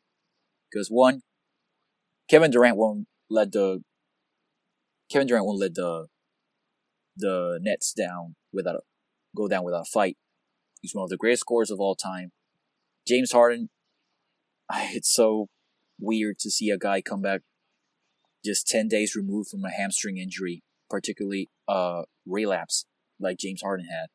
[0.72, 1.22] because one,
[2.30, 3.82] Kevin Durant won't let the.
[5.12, 6.08] Kevin Durant won't let the.
[7.18, 8.80] The Nets down without a,
[9.36, 10.18] go down without a fight.
[10.82, 12.32] He's one of the greatest scorers of all time.
[13.06, 13.70] James Harden,
[14.74, 15.48] it's so
[16.00, 17.42] weird to see a guy come back
[18.46, 22.86] just 10 days removed from a hamstring injury, particularly a relapse
[23.20, 24.08] like James Harden had,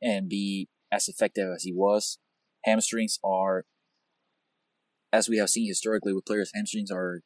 [0.00, 2.18] and be as effective as he was.
[2.64, 3.64] Hamstrings are,
[5.12, 7.20] as we have seen historically with players, hamstrings are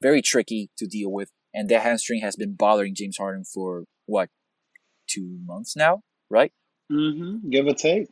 [0.00, 4.30] very tricky to deal with, and that hamstring has been bothering James Harden for what,
[5.08, 6.52] two months now, right?
[6.90, 7.50] Mm-hmm.
[7.50, 8.08] Give or take.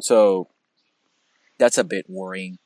[0.00, 0.48] So
[1.58, 2.58] that's a bit worrying.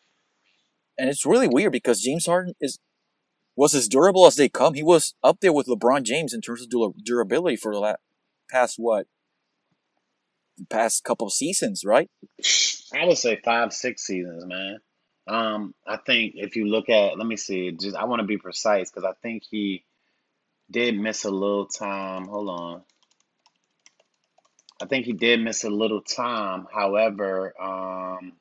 [0.97, 2.79] And it's really weird because James Harden is
[3.57, 4.75] was as durable as they come.
[4.75, 7.95] He was up there with LeBron James in terms of dur- durability for the la-
[8.51, 9.07] past what?
[10.59, 12.11] The past couple seasons, right?
[12.95, 14.79] I would say five, six seasons, man.
[15.27, 18.39] Um, I think if you look at, let me see, just I want to be
[18.39, 19.85] precise because I think he
[20.71, 22.27] did miss a little time.
[22.27, 22.83] Hold on.
[24.83, 26.69] I think he did miss a little time.
[26.73, 28.35] However, um,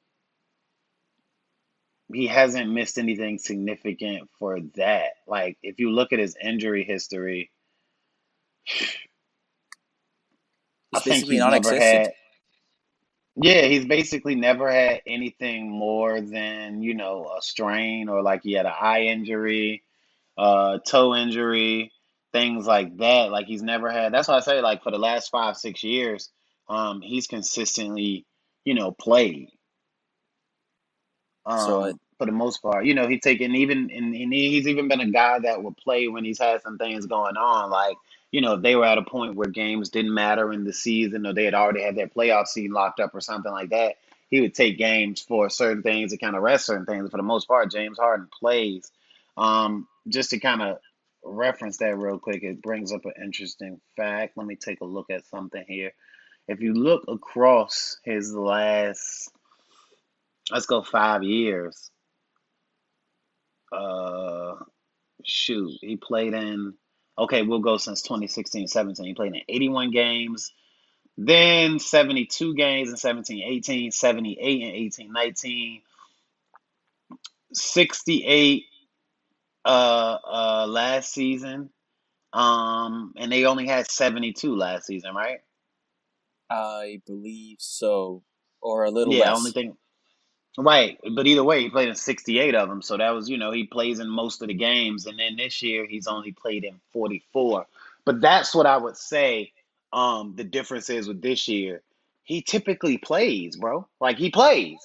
[2.13, 5.11] he hasn't missed anything significant for that.
[5.27, 7.51] Like, if you look at his injury history,
[10.91, 11.75] I It's think basically he's never non-existent.
[11.75, 12.13] had.
[13.35, 18.53] Yeah, he's basically never had anything more than, you know, a strain or like he
[18.53, 19.83] had an eye injury,
[20.37, 21.91] uh, toe injury,
[22.33, 23.31] things like that.
[23.31, 24.13] Like he's never had.
[24.13, 26.29] That's why I say like for the last five, six years,
[26.69, 28.25] um, he's consistently,
[28.65, 29.49] you know, played.
[31.55, 34.67] So I, Um, for the most part, you know, he's taken even and, and he's
[34.67, 37.69] even been a guy that would play when he's had some things going on.
[37.69, 37.97] Like,
[38.33, 41.33] you know, they were at a point where games didn't matter in the season or
[41.33, 44.55] they had already had their playoff seed locked up or something like that, he would
[44.55, 47.11] take games for certain things to kind of rest certain things.
[47.11, 48.91] For the most part, James Harden plays.
[49.37, 50.79] Um, just to kind of
[51.23, 54.35] reference that real quick, it brings up an interesting fact.
[54.35, 55.93] Let me take a look at something here.
[56.47, 59.29] If you look across his last,
[60.49, 61.91] let's go five years.
[63.71, 64.55] Uh,
[65.23, 66.73] shoot, he played in,
[67.17, 69.05] okay, we'll go since 2016 17.
[69.07, 70.53] He played in 81 games,
[71.17, 75.81] then 72 games in 17 18, 78 in 18 19,
[77.53, 78.65] 68
[79.65, 81.69] uh, uh, last season.
[82.33, 85.39] Um, and they only had 72 last season, right?
[86.49, 88.23] I believe so,
[88.61, 89.53] or a little Yeah, only less.
[89.53, 89.77] thing.
[90.57, 92.81] Right, but either way, he played in 68 of them.
[92.83, 95.07] So that was, you know, he plays in most of the games.
[95.07, 97.67] And then this year, he's only played in 44.
[98.05, 99.51] But that's what I would say
[99.93, 101.83] um, the difference is with this year.
[102.23, 103.87] He typically plays, bro.
[103.99, 104.79] Like, he plays.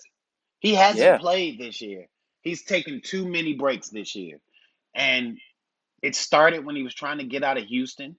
[0.61, 2.07] He hasn't Yeah, played this year.
[2.42, 4.40] He's taken too many breaks this year.
[4.94, 5.38] And
[6.02, 8.16] it started when he was trying to get out of Houston.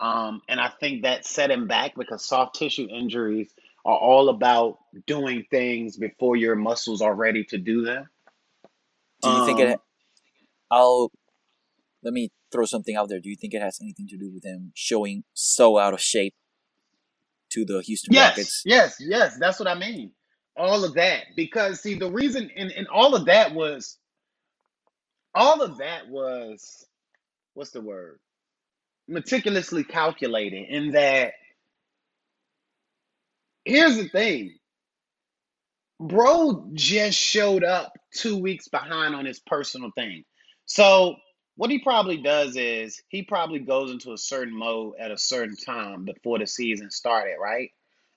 [0.00, 3.50] Um, and I think that set him back because soft tissue injuries
[3.84, 8.08] are all about doing things before your muscles are ready to do them.
[9.22, 9.72] do you think it?
[9.72, 9.78] Um,
[10.70, 11.12] I'll
[12.02, 13.20] let me throw something out there.
[13.20, 16.34] Do you think it has anything to do with him showing so out of shape
[17.50, 18.62] to the Houston yes, Rockets?
[18.64, 20.12] yes, yes, that's what I mean.
[20.56, 21.24] All of that.
[21.36, 23.98] Because see, the reason and, and all of that was
[25.34, 26.86] all of that was
[27.54, 28.18] what's the word?
[29.08, 31.34] Meticulously calculated in that
[33.64, 34.56] here's the thing.
[36.00, 40.24] Bro just showed up two weeks behind on his personal thing.
[40.66, 41.16] So
[41.56, 45.56] what he probably does is he probably goes into a certain mode at a certain
[45.56, 47.70] time before the season started, right?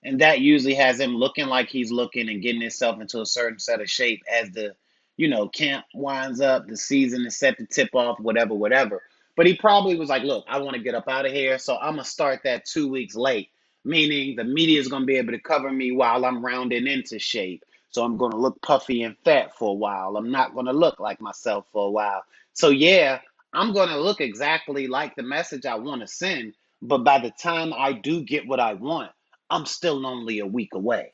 [0.03, 3.59] And that usually has him looking like he's looking and getting himself into a certain
[3.59, 4.75] set of shape as the,
[5.17, 9.03] you know, camp winds up, the season is set to tip off, whatever, whatever.
[9.35, 11.77] But he probably was like, look, I want to get up out of here, so
[11.77, 13.49] I'm gonna start that two weeks late,
[13.87, 17.65] meaning the media is gonna be able to cover me while I'm rounding into shape.
[17.91, 20.17] So I'm gonna look puffy and fat for a while.
[20.17, 22.23] I'm not gonna look like myself for a while.
[22.53, 23.21] So yeah,
[23.53, 27.73] I'm gonna look exactly like the message I want to send, but by the time
[27.73, 29.11] I do get what I want,
[29.49, 31.13] I'm still only a week away.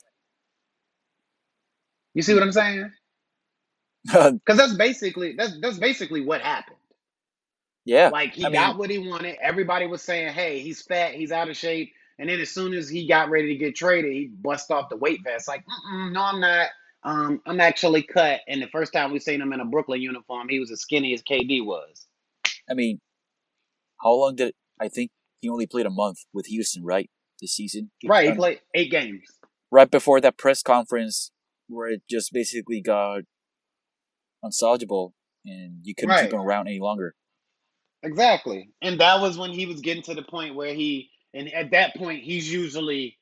[2.15, 2.91] You see what I'm saying?
[4.45, 6.77] Because that's basically that's that's basically what happened.
[7.85, 9.37] yeah, Like he I got mean, what he wanted.
[9.41, 12.87] Everybody was saying, "Hey, he's fat, he's out of shape." And then as soon as
[12.89, 15.47] he got ready to get traded, he bust off the weight vest.
[15.47, 15.63] Like,
[16.11, 16.67] no, I'm not.
[17.03, 18.41] Um, I'm actually cut.
[18.47, 21.13] And the first time we seen him in a Brooklyn uniform, he was as skinny
[21.13, 22.07] as KD was.
[22.69, 22.99] I mean,
[24.01, 27.09] how long did I think he only played a month with Houston, right?
[27.41, 28.29] This season, Right.
[28.29, 29.23] He played eight games.
[29.71, 31.31] right before that press conference
[31.67, 33.23] where it just basically got
[34.45, 35.11] unsalvageable
[35.45, 37.15] and you couldn't keep him around any longer.
[38.01, 38.69] Exactly.
[38.81, 41.95] And that was when he was getting to the point where he, and at that
[41.95, 43.17] point, he's usually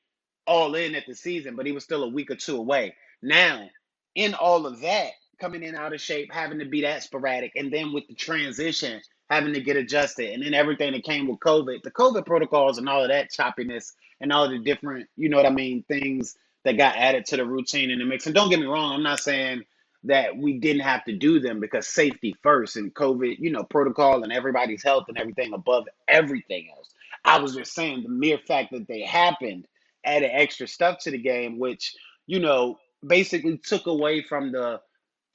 [0.46, 2.94] all in at the season, but he was still a week or two away.
[3.22, 3.68] Now,
[4.14, 7.72] in all of that, coming in out of shape, having to be that sporadic, and
[7.72, 11.82] then with the transition, having to get adjusted, and then everything that came with COVID,
[11.82, 15.46] the COVID protocols and all of that choppiness and all the different, you know what
[15.46, 18.26] I mean, things that got added to the routine in the mix.
[18.26, 19.62] And don't get me wrong, I'm not saying
[20.04, 24.22] that we didn't have to do them because safety first and COVID, you know, protocol
[24.22, 26.90] and everybody's health and everything above everything else.
[27.24, 29.66] I was just saying the mere fact that they happened
[30.04, 31.94] added extra stuff to the game, which,
[32.26, 34.80] you know, basically took away from the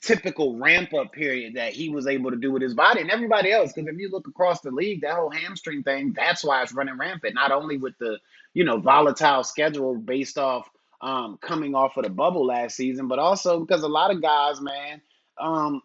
[0.01, 3.51] typical ramp up period that he was able to do with his body and everybody
[3.51, 3.73] else.
[3.73, 6.97] Because if you look across the league, that whole hamstring thing, that's why it's running
[6.97, 7.33] rampant.
[7.33, 8.19] Not only with the,
[8.53, 10.69] you know, volatile schedule based off
[11.01, 14.61] um, coming off of the bubble last season, but also because a lot of guys,
[14.61, 15.01] man,
[15.39, 15.81] um,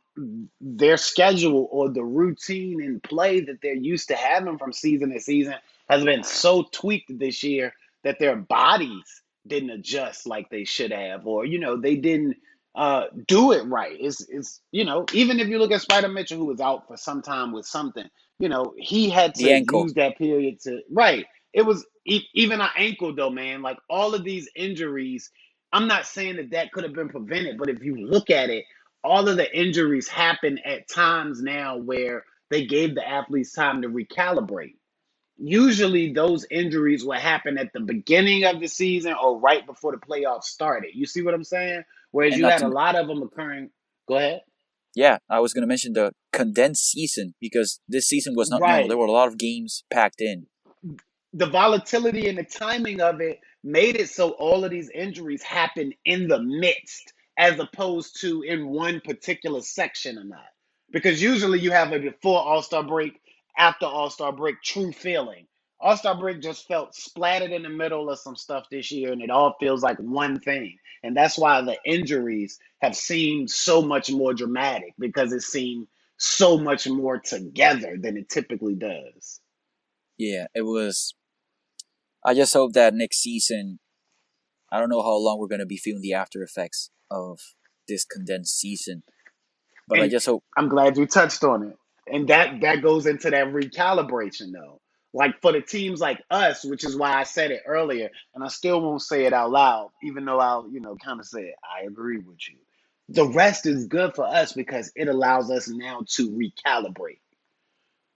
[0.60, 5.20] their schedule or the routine and play that they're used to having from season to
[5.20, 5.54] season
[5.90, 7.72] has been so tweaked this year
[8.04, 12.36] that their bodies didn't adjust like they should have, or you know, they didn't
[12.76, 13.96] uh, do it right.
[14.00, 16.96] It's it's you know, even if you look at Spida Mitchell, who was out for
[16.96, 18.06] some time with something,
[18.38, 19.82] you know, he had The to ankle.
[19.82, 21.26] use that period to right.
[21.54, 23.62] It was e- even an ankle though, man.
[23.62, 25.30] Like all of these injuries,
[25.72, 28.64] I'm not saying that that could have been prevented, but if you look at it,
[29.04, 33.88] all of the injuries happen at times now where they gave the athletes time to
[33.88, 34.76] recalibrate.
[35.38, 39.98] Usually, those injuries will happen at the beginning of the season or right before the
[39.98, 40.90] playoffs started.
[40.94, 41.82] You see what I'm saying?
[42.12, 43.70] Whereas And you not had to a lot of them occurring.
[44.08, 44.42] Go ahead.
[44.94, 48.76] Yeah, I was gonna mention the condensed season because this season was not normal.
[48.80, 48.88] Right.
[48.88, 50.46] There were a lot of games packed in.
[51.32, 55.92] the volatility and the timing of it made it so all of these injuries happen
[56.04, 60.44] in the midst as opposed to in one particular section or not.
[60.92, 63.18] Because usually you have a before All Star break,
[63.56, 65.46] after All Star break, true feeling.
[65.80, 69.20] All Star break just felt splattered in the middle of some stuff this year, and
[69.22, 70.78] it all feels like one thing.
[71.02, 75.88] And that's why the injuries have seemed so much more dramatic because it seemed
[76.18, 79.40] so much more together than it typically does.
[80.18, 81.14] Yeah, it was.
[82.24, 83.80] I just hope that next season,
[84.70, 87.40] I don't know how long we're gonna be feeling the after effects of
[87.88, 89.02] this condensed season,
[89.88, 90.44] but I just hope.
[90.56, 91.76] I'm glad you touched on it.
[92.12, 94.80] And that that goes into that recalibration though.
[95.14, 98.48] Like for the teams like us, which is why I said it earlier, and I
[98.48, 101.54] still won't say it out loud, even though I'll, you know, kind of say it.
[101.64, 102.58] I agree with you.
[103.08, 107.20] The rest is good for us because it allows us now to recalibrate.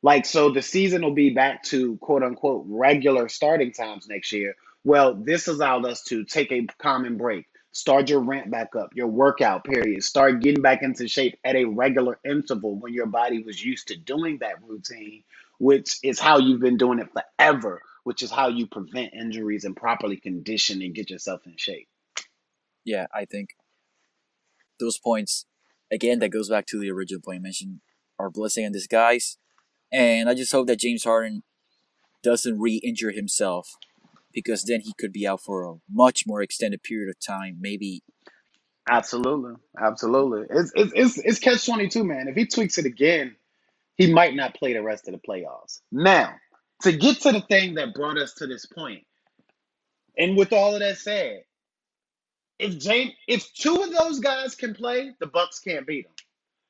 [0.02, 4.54] Like, so the season will be back to quote unquote regular starting times next year.
[4.84, 7.46] Well, this allowed us to take a common break,
[7.76, 11.66] start your ramp back up, your workout period, start getting back into shape at a
[11.66, 15.22] regular interval when your body was used to doing that routine,
[15.58, 19.76] which is how you've been doing it forever, which is how you prevent injuries and
[19.76, 21.86] properly condition and get yourself in shape.
[22.82, 23.50] Yeah, I think
[24.80, 25.44] those points
[25.92, 26.20] again.
[26.20, 27.80] That goes back to the original point I mentioned
[28.18, 29.36] are blessing in disguise,
[29.92, 31.42] and I just hope that James Harden
[32.22, 33.76] doesn't re-injure himself
[34.36, 37.56] because then he could be out for a much more extended period of time.
[37.58, 38.02] Maybe
[38.88, 39.54] Absolutely.
[39.80, 40.46] Absolutely.
[40.50, 42.28] It's it's it's, it's catch 22, man.
[42.28, 43.34] If he tweaks it again,
[43.96, 45.80] he might not play the rest of the playoffs.
[45.90, 46.34] Now,
[46.82, 49.04] to get to the thing that brought us to this point,
[50.16, 51.44] and with all of that said,
[52.58, 56.14] if James, if two of those guys can play, the Bucks can't beat them.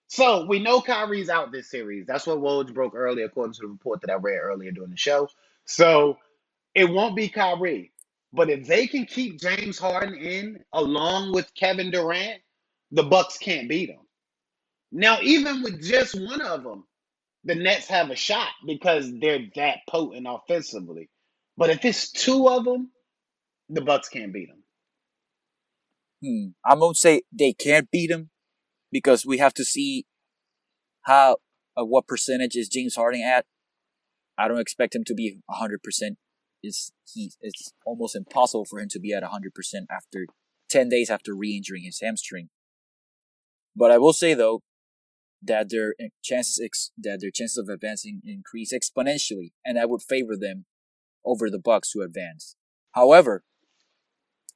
[0.07, 2.07] So we know Kyrie's out this series.
[2.07, 4.97] That's what Woj broke earlier, according to the report that I read earlier during the
[4.97, 5.29] show.
[5.64, 6.17] So
[6.77, 7.91] it won't be Kyrie.
[8.35, 12.43] But if they can keep James Harden in along with Kevin Durant,
[12.91, 14.07] the Bucks can't beat them.
[14.93, 16.85] Now, even with just one of them,
[17.45, 21.09] the Nets have a shot because they're that potent offensively.
[21.57, 22.91] But if it's two of them,
[23.70, 24.62] the Bucks can't beat them.
[26.22, 26.70] Hmm.
[26.70, 28.31] I'm gonna say they can't beat them
[28.93, 30.05] because we have to see
[31.03, 31.39] how
[31.74, 33.47] uh, what percentage is James Harden at.
[34.37, 35.79] I don't expect him to be 100%
[36.67, 39.31] is he it's almost impossible for him to be at 100%
[39.91, 40.27] after
[40.69, 42.49] 10 days after re-injuring his hamstring.
[43.75, 44.62] But I will say though
[45.43, 50.03] that their eh, chances ex- that their chances of advancing increase exponentially, and I would
[50.03, 50.64] favor them
[51.25, 52.57] over the Bucks to advance.
[52.93, 53.45] However,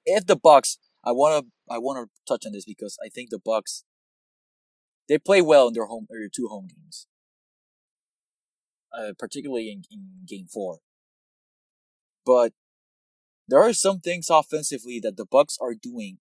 [0.04, 3.30] if the Bucks, I want to I want to touch on this because I think
[3.30, 3.84] the Bucks
[5.08, 7.06] they play well in their home or two home games,
[8.96, 10.78] uh, particularly in, in Game Four.
[12.24, 12.52] But
[13.48, 16.18] there are some things offensively that the Bucks are doing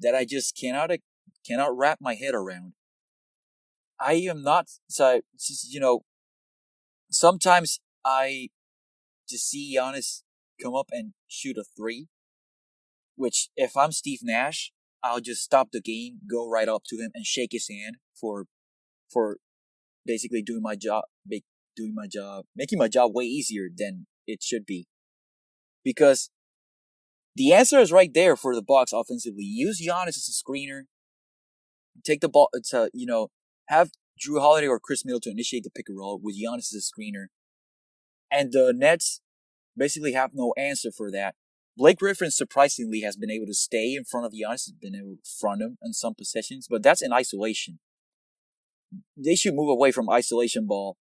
[0.00, 0.98] that I just cannot uh,
[1.46, 2.72] cannot wrap my head around.
[3.98, 5.20] I am not so
[5.68, 6.00] you know.
[7.10, 8.48] Sometimes I
[9.28, 10.22] just see Giannis
[10.62, 12.08] come up and shoot a three,
[13.14, 14.72] which if I'm Steve Nash,
[15.02, 18.46] I'll just stop the game, go right up to him, and shake his hand for
[19.10, 19.38] for
[20.04, 21.44] basically doing my job, make,
[21.76, 24.86] doing my job, making my job way easier than it should be.
[25.86, 26.30] Because
[27.36, 29.44] the answer is right there for the Bucks offensively.
[29.44, 30.82] Use Giannis as a screener.
[32.04, 33.28] Take the ball to you know
[33.68, 36.90] have Jrue Holiday or Khris Middleton to initiate the pick and roll with Giannis as
[36.90, 37.26] a screener,
[38.32, 39.20] and the Nets
[39.76, 41.36] basically have no answer for that.
[41.76, 45.16] Blake Griffin surprisingly has been able to stay in front of Giannis, has been able
[45.22, 47.78] to front him in some possessions, but that's in isolation.
[49.16, 50.96] They should move away from isolation ball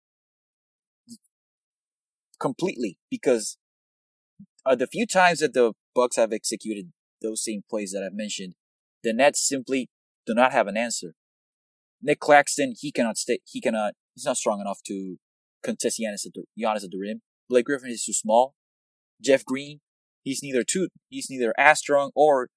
[2.39, 3.57] completely because
[4.65, 6.91] uh, the few times that the Bucks have executed
[7.21, 8.53] those same plays that I've mentioned,
[9.03, 9.89] the Nets simply
[10.25, 11.13] do not have an answer.
[12.01, 13.39] Nic Claxton, he cannot stay.
[13.45, 13.93] He cannot.
[14.15, 15.17] He's not strong enough to
[15.63, 17.21] contest Giannis at the Giannis at the rim.
[17.49, 18.55] Blake Griffin is too small.
[19.23, 19.79] Jeff Green,
[20.23, 20.89] he's neither too.
[21.09, 22.49] He's neither as strong or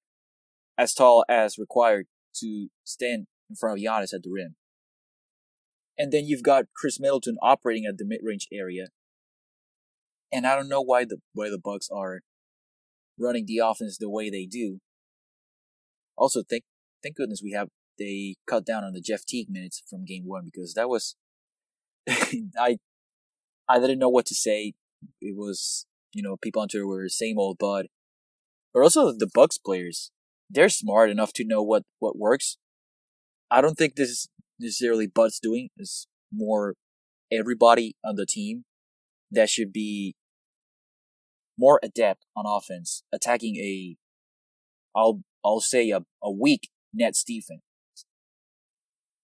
[0.77, 4.55] as tall as required to stand in front of Giannis at the rim.
[5.97, 8.87] And then you've got Khris Middleton operating at the mid-range area.
[10.35, 12.19] And I don't know why the why the Bucks are
[13.17, 14.79] running the offense the way they do.
[16.17, 16.63] Also, thank
[17.01, 20.43] thank goodness we have they cut down on the Jeff Teague minutes from game one
[20.43, 21.15] because that was
[22.09, 22.79] I
[23.69, 24.73] I didn't know what to say.
[25.21, 27.87] It was you know people on Twitter were same old bud,
[28.73, 30.11] but also the Bucks players
[30.49, 32.57] they're smart enough to know what what works.
[33.49, 34.27] I don't think this is
[34.59, 35.69] necessarily Bud's doing.
[35.77, 36.75] It's more
[37.31, 38.65] everybody on the team
[39.31, 40.15] that should be
[41.57, 43.97] more adept on offense, attacking a
[44.95, 47.61] I'll I'll say a, a weak Nets defense.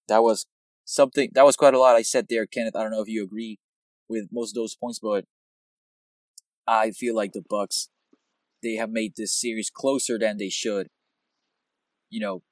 [0.08, 0.46] That was
[0.86, 2.76] something that was quite a lot I said there, Kenneth.
[2.76, 3.60] I don't know if you agree
[4.10, 5.26] with most of those points, but
[6.68, 7.90] I feel like the Bucks
[8.62, 10.88] they have made this series closer than they should.
[12.10, 12.44] You know,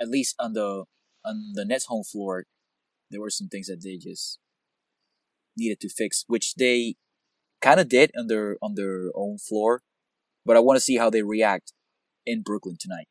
[0.00, 0.84] at least on the
[1.24, 2.44] on the Nets home floor,
[3.10, 4.38] there were some things that they just
[5.56, 6.96] needed to fix, which they
[7.60, 9.82] kind of did on their on their own floor.
[10.44, 11.72] But I want to see how they react
[12.26, 13.08] in Brooklyn tonight.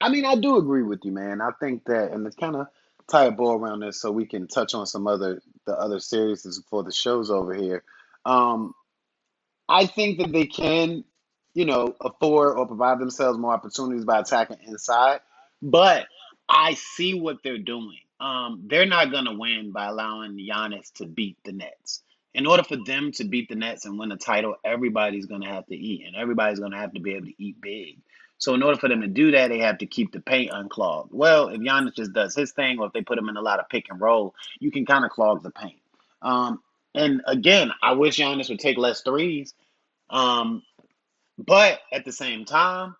[0.00, 1.40] I mean, I do agree with you, man.
[1.40, 2.66] I think that, and it's kind of
[3.08, 6.42] tie a bow around this so we can touch on some other the other series
[6.42, 7.84] before the show's over here.
[8.24, 8.74] Um,
[9.68, 11.04] I think that they can,
[11.54, 15.20] you know, afford or provide themselves more opportunities by attacking inside,
[15.60, 16.06] but
[16.48, 17.98] I see what they're doing.
[18.20, 22.02] Um, they're not going to win by allowing Giannis to beat the Nets.
[22.34, 25.48] In order for them to beat the Nets and win a title, everybody's going to
[25.48, 27.98] have to eat, and everybody's going to have to be able to eat big.
[28.38, 31.10] So in order for them to do that, they have to keep the paint unclogged.
[31.12, 33.60] Well, if Giannis just does his thing, or if they put him in a lot
[33.60, 35.80] of pick and roll, you can kind of clog the paint.
[36.22, 36.60] Um,
[36.94, 39.54] and again, I wish Giannis would take less threes.
[40.10, 40.62] Um,
[41.38, 42.96] but at the same time,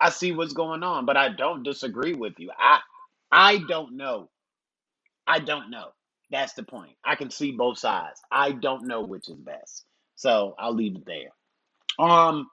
[0.00, 1.06] I see what's going on.
[1.06, 2.50] But I don't disagree with you.
[2.58, 2.80] I
[3.32, 4.28] I don't know.
[5.26, 5.90] I don't know.
[6.30, 6.96] That's the point.
[7.04, 8.20] I can see both sides.
[8.30, 9.84] I don't know which is best.
[10.16, 11.30] So I'll leave it there.
[11.98, 12.48] Um,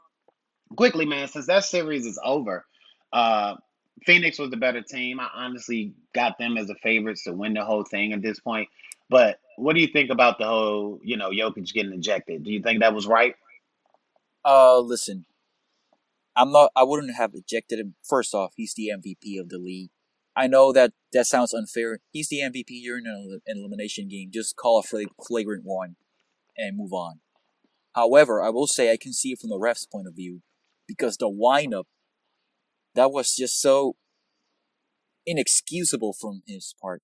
[0.75, 2.65] quickly, man, since that series is over,
[3.11, 3.55] uh,
[4.05, 5.19] Phoenix was the better team.
[5.19, 8.69] I honestly got them as the favorites to win the whole thing at this point.
[9.09, 12.43] But what do you think about the whole, you know, Jokic getting ejected?
[12.43, 13.35] Do you think that was right?
[14.45, 15.25] Uh, listen,
[16.35, 16.71] I'm not.
[16.75, 17.95] I wouldn't have ejected him.
[18.03, 19.91] First off, he's the MVP of the league.
[20.35, 21.99] I know that that sounds unfair.
[22.11, 22.65] He's the MVP.
[22.69, 24.29] You're in an elimination game.
[24.33, 24.83] Just call a
[25.27, 25.95] flagrant one
[26.57, 27.19] and move on.
[27.93, 30.41] However, I will say I can see it from the ref's point of view
[30.87, 31.87] because the windup
[32.95, 33.95] that was just so
[35.25, 37.01] inexcusable from his part.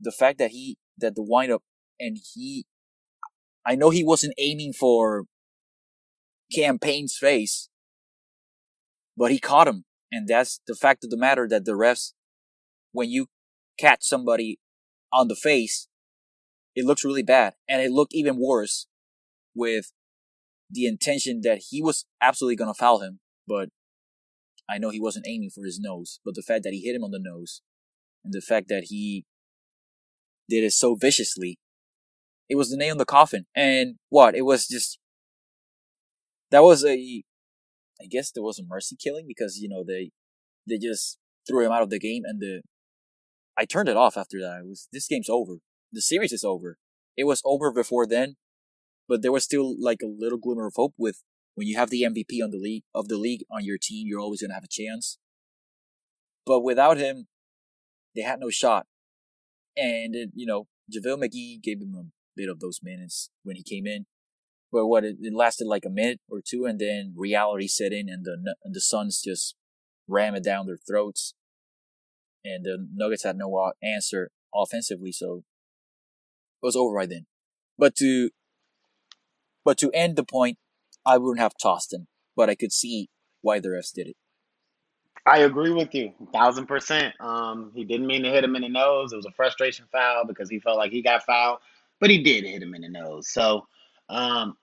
[0.00, 1.62] The fact that he that the windup
[2.00, 2.64] and he
[3.64, 5.24] I know he wasn't aiming for
[6.52, 7.68] Cam Payne's face,
[9.16, 9.84] but he caught him.
[10.10, 12.12] And that's the fact of the matter that the refs
[12.92, 13.26] when you
[13.78, 14.58] catch somebody
[15.12, 15.88] on the face,
[16.74, 17.54] it looks really bad.
[17.68, 18.86] And it looked even worse
[19.54, 19.92] with
[20.70, 23.68] the intention that he was absolutely going to foul him but
[24.68, 26.20] I know he wasn't aiming for his nose.
[26.24, 27.62] But the fact that he hit him on the nose,
[28.24, 29.24] and the fact that he
[30.48, 31.58] did it so viciously,
[32.48, 33.44] it was the nail in the coffin.
[33.54, 34.34] And what?
[34.34, 34.98] It was just
[36.50, 37.22] that was a,
[38.00, 40.10] I guess there was a mercy killing because you know they
[40.68, 42.62] they just threw him out of the game, and the
[43.58, 44.60] I turned it off after that.
[44.60, 45.56] It was this game's over.
[45.92, 46.78] The series is over.
[47.16, 48.36] It was over before then,
[49.08, 51.22] but there was still like a little glimmer of hope with
[51.54, 54.20] when you have the MVP on the league of the league on your team, you're
[54.20, 55.18] always gonna have a chance.
[56.46, 57.28] But without him,
[58.14, 58.86] they had no shot.
[59.76, 62.04] And it, you know, JaVale McGee gave him a
[62.36, 64.06] bit of those minutes when he came in.
[64.70, 68.08] But what it, it lasted like a minute or two, and then reality set in,
[68.08, 69.54] and the and the Suns just
[70.08, 71.34] ram it down their throats.
[72.44, 75.44] And the Nuggets had no answer offensively, so
[76.62, 77.26] it was over right then.
[77.78, 78.30] But to
[79.64, 80.58] but to end the point,
[81.06, 84.16] I wouldn't have tossed him, but I could see why the refs did it.
[85.24, 87.14] I agree with you, thousand percent.
[87.20, 89.12] Um, he didn't mean to hit him in the nose.
[89.12, 91.58] It was a frustration foul because he felt like he got fouled,
[92.00, 93.28] but he did hit him in the nose.
[93.28, 93.68] So,
[94.08, 94.56] um,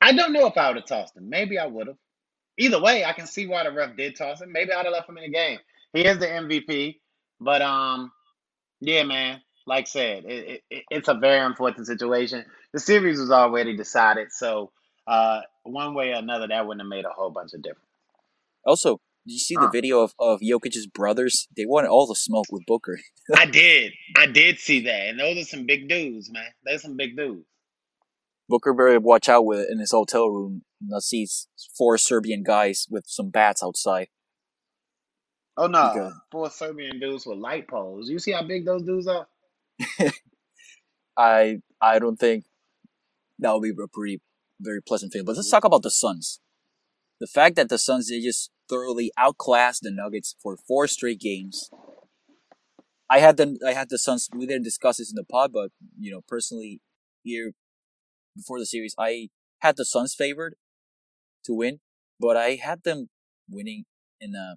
[0.00, 1.28] I don't know if I would have tossed him.
[1.28, 1.96] Maybe I would have.
[2.56, 4.52] Either way, I can see why the ref did toss him.
[4.52, 5.58] Maybe I'd have left him in the game.
[5.92, 6.96] He is the MVP,
[7.40, 8.12] but um,
[8.80, 9.40] yeah, man.
[9.66, 12.44] Like I said, it, it, it's a very important situation.
[12.72, 14.72] The series was already decided, so
[15.06, 17.86] uh, one way or another, that wouldn't have made a whole bunch of difference.
[18.64, 21.46] Also, did you see the video of, of Jokic's brothers?
[21.56, 22.98] They wanted all the smoke with Booker.
[23.34, 23.92] I did.
[24.16, 25.08] I did see that.
[25.08, 26.48] And those are some big dudes, man.
[26.64, 27.44] They're some big dudes.
[28.48, 30.62] Booker better watch out with in his hotel room.
[31.00, 31.28] See
[31.76, 34.08] four Serbian guys with some bats outside.
[35.56, 36.14] Oh no, because...
[36.30, 38.08] four Serbian dudes with light poles.
[38.08, 39.26] You see how big those dudes are?
[41.16, 42.44] I I don't think
[43.38, 44.20] that would be a pretty
[44.60, 45.26] very pleasant feeling.
[45.26, 46.40] But let's talk about the Suns.
[47.20, 51.70] The fact that the Suns they just thoroughly outclassed the Nuggets for four straight games.
[53.08, 54.28] I had the I had the Suns.
[54.34, 56.80] We didn't discuss this in the pod, but you know personally,
[57.22, 57.52] here
[58.36, 59.28] before the series, I
[59.58, 60.54] had the Suns favored
[61.44, 61.80] to win,
[62.18, 63.08] but I had them
[63.48, 63.84] winning
[64.20, 64.56] in a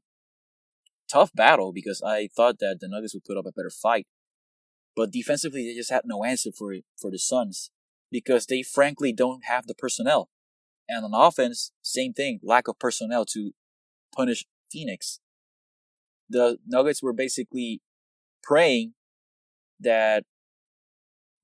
[1.13, 4.07] tough battle because I thought that the Nuggets would put up a better fight.
[4.95, 7.71] But defensively, they just had no answer for for the Suns
[8.11, 10.29] because they frankly don't have the personnel.
[10.87, 13.51] And on offense, same thing, lack of personnel to
[14.15, 15.19] punish Phoenix.
[16.29, 17.81] The Nuggets were basically
[18.43, 18.93] praying
[19.79, 20.23] that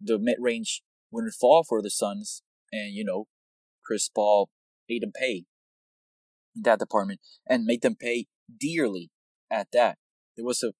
[0.01, 3.27] the mid range wouldn't fall for the Suns, and you know,
[3.83, 4.49] Chris Paul
[4.87, 5.45] made them pay
[6.55, 8.27] in that department and made them pay
[8.59, 9.09] dearly
[9.51, 9.97] at that.
[10.35, 10.71] There was a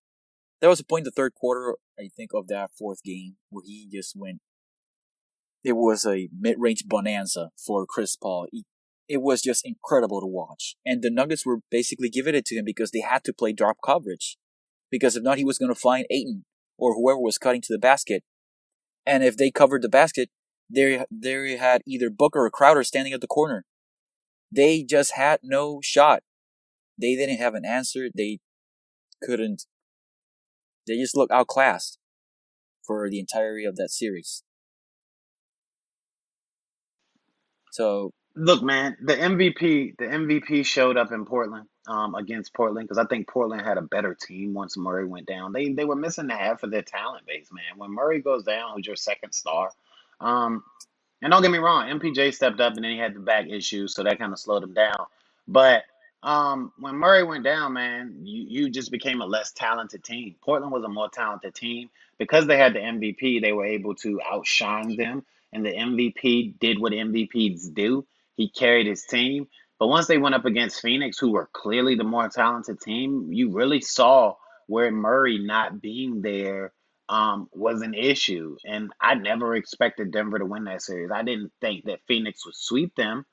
[0.61, 3.63] there was a point in the third quarter, I think, of that fourth game where
[3.65, 4.39] he just went.
[5.63, 8.47] It was a mid-range bonanza for Chris Paul.
[8.51, 8.63] He,
[9.09, 12.65] it was just incredible to watch, and the Nuggets were basically giving it to him
[12.65, 14.37] because they had to play drop coverage,
[14.91, 16.45] because if not, he was going to find Ayton
[16.77, 18.23] or whoever was cutting to the basket,
[19.05, 20.29] and if they covered the basket,
[20.69, 23.65] there there had either Booker or Crowder standing at the corner.
[24.51, 26.23] They just had no shot.
[26.99, 28.09] They didn't have an answer.
[28.15, 28.39] They
[29.21, 29.65] couldn't.
[30.87, 31.97] They just looked outclassed
[32.85, 34.43] for the entirety of that series.
[37.71, 43.03] So look, man, the MVP, the MVP showed up in Portland um, against Portland because
[43.03, 45.53] I think Portland had a better team once Murray went down.
[45.53, 47.77] They they were missing the half of their talent base, man.
[47.77, 49.71] When Murray goes down, who's your second star?
[50.19, 50.63] Um,
[51.21, 53.93] and don't get me wrong, MPJ stepped up and then he had the back issues,
[53.93, 55.05] so that kind of slowed him down.
[55.47, 55.83] But
[56.21, 60.35] um, when Murray went down, man, you, you just became a less talented team.
[60.41, 61.89] Portland was a more talented team.
[62.17, 65.25] Because they had the MVP, they were able to outshine them.
[65.53, 68.05] And the MVP did what MVPs do.
[68.35, 69.47] He carried his team.
[69.79, 73.51] But once they went up against Phoenix, who were clearly the more talented team, you
[73.51, 74.35] really saw
[74.67, 76.73] where Murray not being there
[77.07, 78.57] um, was an issue.
[78.65, 81.11] And I never expected Denver to win that series.
[81.11, 83.25] I didn't think that Phoenix would sweep them,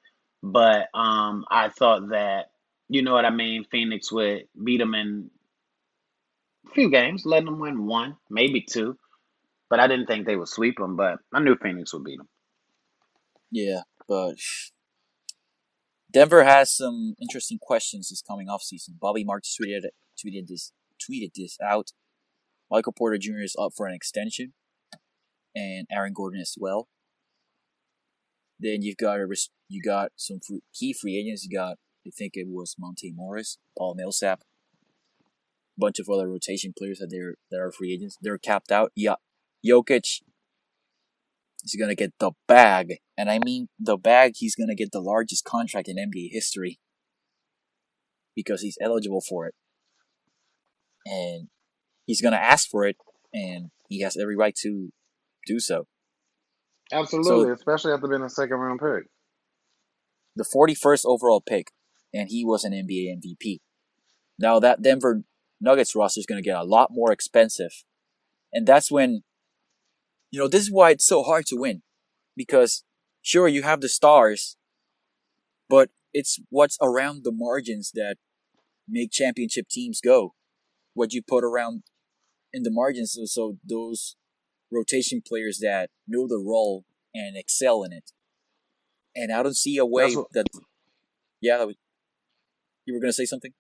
[0.42, 2.46] but um, I thought that
[2.88, 3.64] you know what I mean?
[3.70, 5.30] Phoenix would beat them in
[6.66, 8.96] a few games, letting them win one, maybe two.
[9.68, 12.28] But I didn't think they would sweep them, but I knew Phoenix would beat them.
[13.50, 14.36] Yeah, but
[16.12, 18.96] Denver has some interesting questions this coming off season.
[19.00, 19.82] Bobby Marks tweeted
[20.16, 21.90] tweeted this tweeted this out.
[22.70, 23.42] Michael Porter Jr.
[23.42, 24.52] is up for an extension,
[25.54, 26.88] and Aaron Gordon as well.
[28.58, 29.26] Then you've got a,
[29.68, 31.44] you got some free, key free agents.
[31.44, 31.76] You got
[32.06, 34.42] I think it was Monte Morris, Paul Millsap,
[35.76, 38.16] a bunch of other rotation players that they're that are free agents.
[38.20, 38.92] They're capped out.
[38.94, 39.16] Yeah,
[39.66, 40.22] Jokic
[41.64, 44.34] is gonna get the bag, and I mean the bag.
[44.36, 46.78] He's gonna get the largest contract in NBA history
[48.36, 49.54] because he's eligible for it,
[51.04, 51.48] and
[52.06, 52.96] he's gonna ask for it,
[53.34, 54.90] and he has every right to
[55.46, 55.86] do so.
[56.92, 59.10] Absolutely, so, especially after being a second round pick.
[60.36, 61.72] The 41st overall pick
[62.16, 63.60] and he was an NBA MVP.
[64.38, 65.22] Now that Denver
[65.60, 67.84] Nuggets roster is going to get a lot more expensive.
[68.52, 69.22] And that's when,
[70.30, 71.82] you know, this is why it's so hard to win.
[72.36, 72.84] Because,
[73.22, 74.56] sure, you have the stars,
[75.68, 78.16] but it's what's around the margins that
[78.88, 80.34] make championship teams go.
[80.94, 81.82] What you put around
[82.52, 84.16] in the margins, so those
[84.70, 88.12] rotation players that know the role and excel in it.
[89.14, 90.46] And I don't see a way what, that,
[91.40, 91.66] yeah,
[92.86, 93.52] you were going to say something?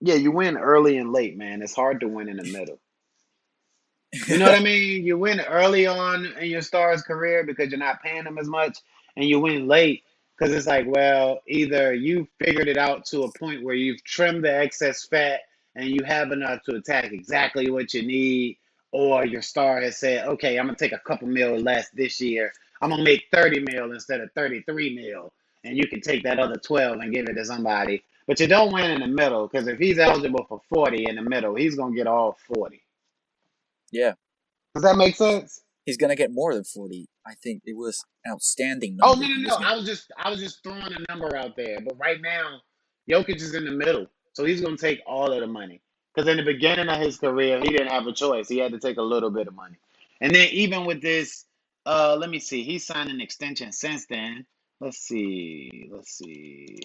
[0.00, 1.62] Yeah, you win early and late, man.
[1.62, 2.80] It's hard to win in the middle.
[4.26, 5.04] You know what I mean?
[5.04, 8.78] You win early on in your star's career because you're not paying them as much,
[9.16, 10.02] and you win late
[10.36, 14.44] because it's like, well, either you figured it out to a point where you've trimmed
[14.44, 15.40] the excess fat
[15.76, 18.56] and you have enough to attack exactly what you need,
[18.90, 22.52] or your star has said, okay, I'm gonna take a couple mil less this year.
[22.82, 25.32] I'm gonna make 30 mil instead of 33 mil,
[25.62, 28.72] and you can take that other 12 and give it to somebody but you don't
[28.72, 31.94] win in the middle because if he's eligible for 40 in the middle, he's going
[31.94, 32.80] to get all 40.
[33.90, 34.12] Yeah.
[34.72, 35.62] Does that make sense?
[35.84, 37.08] He's going to get more than 40.
[37.26, 38.98] I think it was outstanding.
[39.02, 39.56] Oh, no, no, no.
[39.56, 41.80] I was just I was just throwing a number out there.
[41.80, 42.60] But right now,
[43.10, 44.06] Jokic is in the middle.
[44.34, 45.82] So he's going to take all of the money.
[46.14, 48.48] Because in the beginning of his career, he didn't have a choice.
[48.48, 49.78] He had to take a little bit of money.
[50.20, 51.46] And then even with this,
[51.84, 52.62] uh, let me see.
[52.62, 54.46] He signed an extension since then.
[54.78, 55.90] Let's see.
[55.92, 56.78] Let's see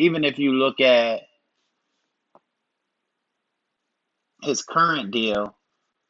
[0.00, 1.22] even if you look at
[4.42, 5.50] his current deal,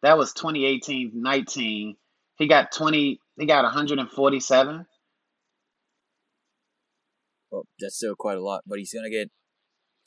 [0.03, 1.97] That was 2018 19.
[2.37, 4.87] He got 20, he got 147.
[7.51, 9.31] Well, that's still quite a lot, but he's gonna get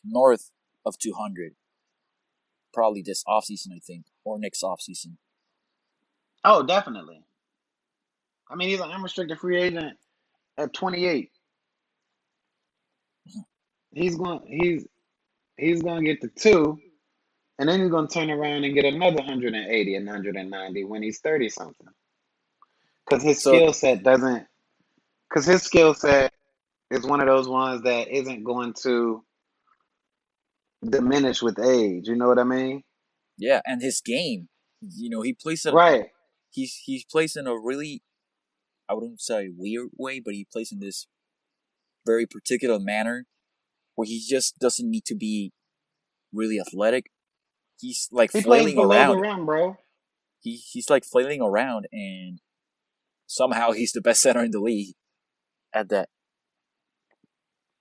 [0.06, 0.52] north
[0.86, 1.56] of 200.
[2.74, 5.18] Probably this offseason, I think, or next offseason.
[6.44, 7.24] Oh, definitely.
[8.50, 9.98] I mean, he's an unrestricted free agent
[10.58, 11.32] at 28.
[13.94, 14.88] He's going he's
[15.58, 16.80] he's going to get the two
[17.60, 21.20] and then he's going to turn around and get another 180 and 190 when he's
[21.20, 21.88] 30 something.
[23.10, 24.48] Cuz his So skill set doesn't
[25.34, 26.34] cuz his skill set
[26.92, 29.24] is one of those ones that isn't going to
[30.88, 32.84] diminish with age, you know what I mean?
[33.38, 34.50] yeah, and his game,
[34.82, 36.12] you know, he plays in Right.
[36.52, 38.04] he's he's plays in a really
[38.90, 41.08] I wouldn't say weird way, but he plays in this
[42.06, 43.26] very particular manner
[43.96, 45.52] where he just doesn't need to be
[46.34, 47.12] really athletic.
[47.80, 49.46] He's like He flailing the around.
[49.46, 49.78] bro.
[50.42, 52.40] He he's like flailing around, and
[53.28, 54.96] somehow he's the best center in the league
[55.74, 56.10] at that.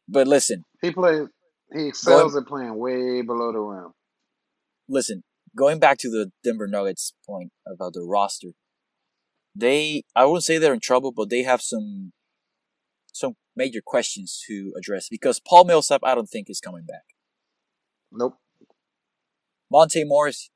[0.08, 1.28] But listen, He plays
[1.72, 3.92] he going excels at playing way below the rim.
[4.88, 5.22] listen,
[5.56, 8.48] going back to the Denver Nuggets point about the roster,
[9.54, 12.12] they I wouldn't say they're in trouble, but they have some
[13.12, 17.04] some major questions to address because Paul Millsap I don't think is coming back.
[18.10, 18.38] Nope.
[19.70, 20.50] Monte Morris,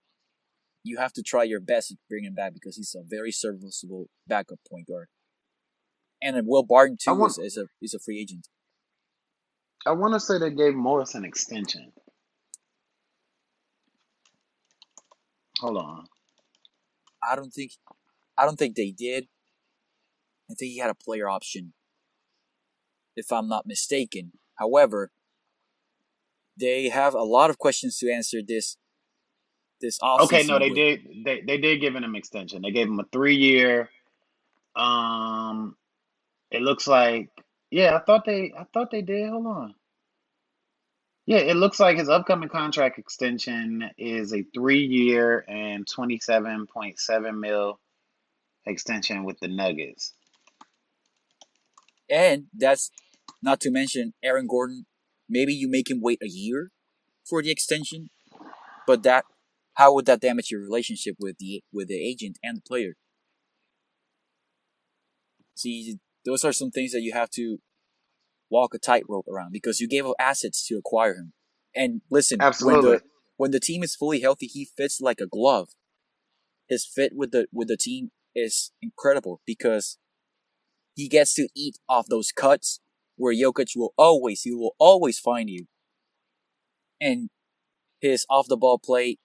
[0.83, 4.07] you have to try your best to bring him back because he's a very serviceable
[4.27, 5.09] backup point guard.
[6.23, 8.49] And Will Barton too want is, is a is a free agent.
[9.87, 11.93] I want to say they gave Morris an extension.
[15.61, 16.05] Hold on.
[17.23, 17.73] I don't think
[18.37, 19.29] I don't think they did.
[20.51, 21.73] I think he had a player option,
[23.17, 24.33] if I'm not mistaken.
[24.57, 25.11] However,
[26.59, 28.77] they have a lot of questions to answer this
[29.81, 30.77] this Okay, no, they with.
[30.77, 31.01] did.
[31.25, 32.62] They they did give him an extension.
[32.62, 33.91] They gave him a three year.
[34.77, 35.77] Um,
[36.51, 37.31] it looks like.
[37.71, 38.53] Yeah, I thought they.
[38.59, 39.29] I thought they did.
[39.31, 39.75] Hold on.
[41.27, 46.67] Yeah, it looks like his upcoming contract extension is a three year and twenty seven
[46.67, 47.81] point seven mil
[48.67, 50.12] extension with the Nuggets.
[52.11, 52.91] And that's
[53.47, 54.87] not to mention Aaron Gordon.
[55.29, 56.73] Maybe you make him wait a year
[57.25, 58.11] for the extension,
[58.87, 59.25] but that
[59.75, 62.97] how would that damage your relationship with the with the agent and the player?
[65.55, 67.59] See, those are some things that you have to
[68.51, 71.33] walk a tightrope around because you gave up assets to acquire him.
[71.75, 73.03] And listen, when the
[73.37, 75.69] when the team is fully healthy, he fits like a glove.
[76.69, 79.99] His fit with the with the team is incredible because
[80.95, 82.81] he gets to eat off those cuts
[83.17, 85.67] where Jokic will always he will always find you.
[87.01, 87.29] And
[88.01, 89.19] his off the ball play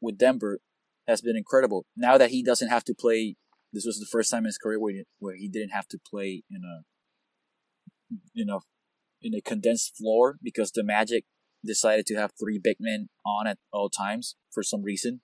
[0.00, 0.60] with Denver
[1.06, 1.86] has been incredible.
[1.96, 3.36] Now that he doesn't have to play
[3.74, 6.44] this was the first time in his career where, where he didn't have to play
[6.48, 6.84] in a
[8.32, 8.60] you know
[9.20, 11.24] in a condensed floor because the Magic
[11.64, 15.22] decided to have three big men on at all times for some reason.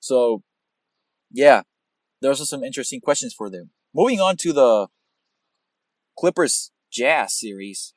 [0.00, 0.42] So
[1.30, 1.62] yeah,
[2.20, 3.70] those are some interesting questions for them.
[3.94, 4.88] Moving on to the
[6.18, 7.94] Clippers Jazz series.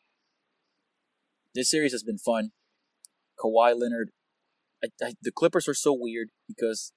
[1.53, 2.51] This series has been fun.
[3.39, 4.11] Kawhi Leonard,
[4.83, 6.93] I, I, the Clippers are so weird because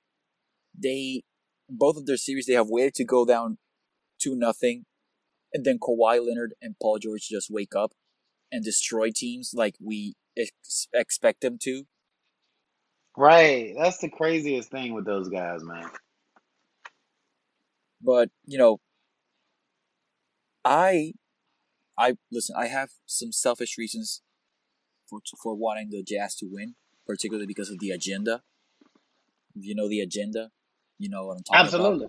[0.77, 1.23] they
[1.69, 3.59] both of their series they have waited to go down
[4.21, 4.85] two nothing,
[5.53, 7.93] and then Kawhi Leonard and Paul George just wake up
[8.51, 11.85] and destroy teams like we ex- expect them to.
[13.16, 13.75] Right.
[13.77, 15.91] That's the craziest thing with those guys, man.
[18.01, 18.81] But you know,
[20.65, 21.13] I,
[21.99, 22.57] I listen.
[22.59, 24.23] I have some selfish reasons
[25.09, 26.75] for for wanting the Jazz to win,
[27.07, 28.43] particularly because of the agenda.
[29.55, 30.51] You know the agenda,
[30.99, 31.67] you know what I'm talking about.
[31.67, 32.07] Absolutely.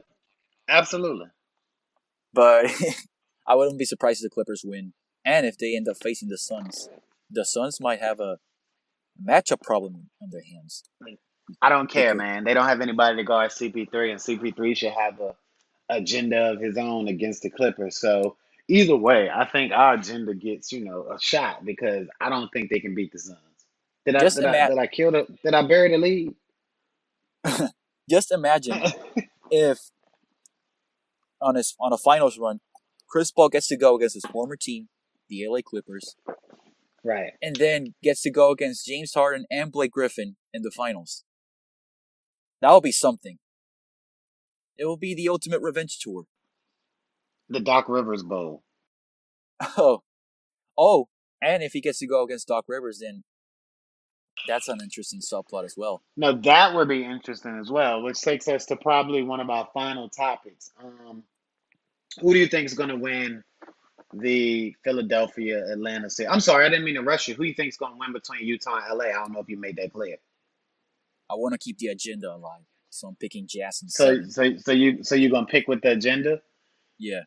[0.68, 1.26] Absolutely.
[2.34, 2.72] But
[3.48, 4.94] I wouldn't be surprised if the Clippers win,
[5.26, 6.90] and if they end up facing the Suns,
[7.30, 8.38] the Suns might have a
[9.24, 10.84] matchup problem on their hands.
[11.62, 12.44] I don't care, man.
[12.44, 15.36] They don't have anybody to guard CP3, and CP3 should have a
[15.90, 17.98] agenda of his own against the Clippers.
[17.98, 18.38] So
[18.68, 22.70] either way, I think our agenda gets you know a shot because I don't think
[22.70, 23.40] they can beat the Suns.
[24.06, 26.36] Did I just did I ima- did I kill the did I bury the lead?
[28.10, 28.82] just imagine
[29.52, 29.80] if
[31.42, 32.60] on his on a finals run,
[33.08, 34.90] Chris Paul gets to go against his former team,
[35.30, 36.16] the LA Clippers,
[37.04, 37.34] right.
[37.42, 41.24] and then gets to go against James Harden and Blake Griffin in the finals.
[42.62, 43.40] That will be something.
[44.80, 46.26] It will be the ultimate revenge tour.
[47.50, 48.64] The Doc Rivers Bowl.
[49.78, 50.04] Oh,
[50.78, 51.10] oh,
[51.42, 53.24] and if he gets to go against Doc Rivers, then
[54.48, 56.04] That's an interesting subplot as well.
[56.18, 59.70] No, that would be interesting as well, which takes us to probably one of our
[59.74, 60.72] final topics.
[60.84, 61.24] Um,
[62.22, 63.44] who do you think is going to win
[64.14, 66.32] the Philadelphia Atlanta series?
[66.32, 67.36] I'm sorry, I didn't mean to rush you.
[67.36, 69.06] Who do you think is going to win between Utah and LA?
[69.06, 70.18] I don't know if you made that clear.
[71.32, 74.30] I want to keep the agenda alive, so I'm picking Jazz and So, seven.
[74.32, 76.42] so, so you, so you're gonna pick with the agenda?
[76.98, 77.22] Yeah,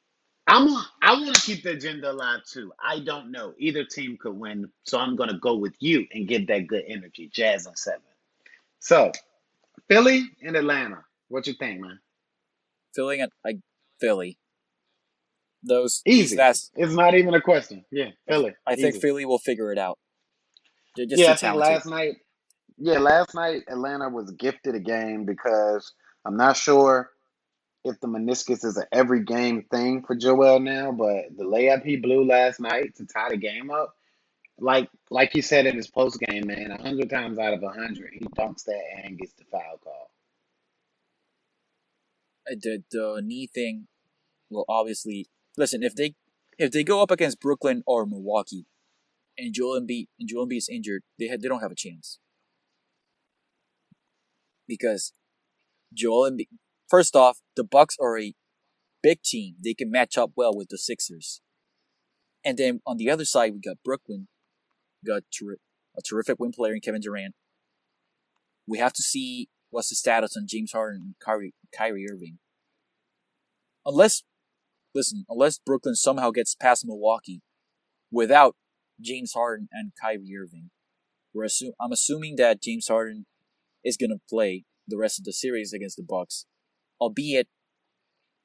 [0.46, 0.68] I'm,
[1.02, 2.72] I want to keep the agenda alive too.
[2.84, 3.54] I don't know.
[3.58, 7.30] Either team could win, so I'm gonna go with you and get that good energy.
[7.32, 8.02] Jazz and seven.
[8.80, 9.12] So,
[9.88, 11.04] Philly and Atlanta.
[11.28, 11.98] What you think, man?
[12.94, 13.58] Philly and like
[14.00, 14.38] Philly.
[15.62, 16.36] Those Easy.
[16.36, 17.84] That's, It's not even a question.
[17.92, 18.54] Yeah, Philly.
[18.66, 19.98] I think Philly will figure it out.
[20.96, 22.16] Just Yeah, I think last night.
[22.84, 25.92] Yeah, last night Atlanta was gifted a game because
[26.24, 27.10] I'm not sure
[27.84, 31.94] if the meniscus is an every game thing for Joel now, but the layup he
[31.94, 33.94] blew last night to tie the game up,
[34.58, 38.26] like like he said in his post game, man, hundred times out of hundred, he
[38.36, 40.10] dunks that and gets the foul call.
[42.50, 43.86] Uh, The the knee thing
[44.50, 46.16] will obviously listen if they
[46.58, 48.66] if they go up against Brooklyn or Milwaukee,
[49.38, 52.18] and Joel Embiid and Joel Embiid is injured, they ha- they don't have a chance
[54.66, 55.12] because
[55.92, 56.48] Joel Embiid.
[56.88, 58.34] First off, the Bucks are a
[59.02, 61.40] big team; they can match up well with the Sixers.
[62.44, 64.28] And then on the other side, we got Brooklyn,
[65.06, 65.58] got ter-
[65.96, 67.34] a terrific wing player in Kevin Durant.
[68.66, 72.38] We have to see what's the status on James Harden and Kyrie, Kyrie Irving.
[73.84, 74.22] Unless,
[74.94, 77.42] listen, unless Brooklyn somehow gets past Milwaukee
[78.10, 78.54] without
[79.00, 80.70] James Harden and Kyrie Irving,
[81.34, 83.26] we're assu- I'm assuming that James Harden
[83.84, 86.46] is gonna play the rest of the series against the Bucks,
[87.00, 87.48] albeit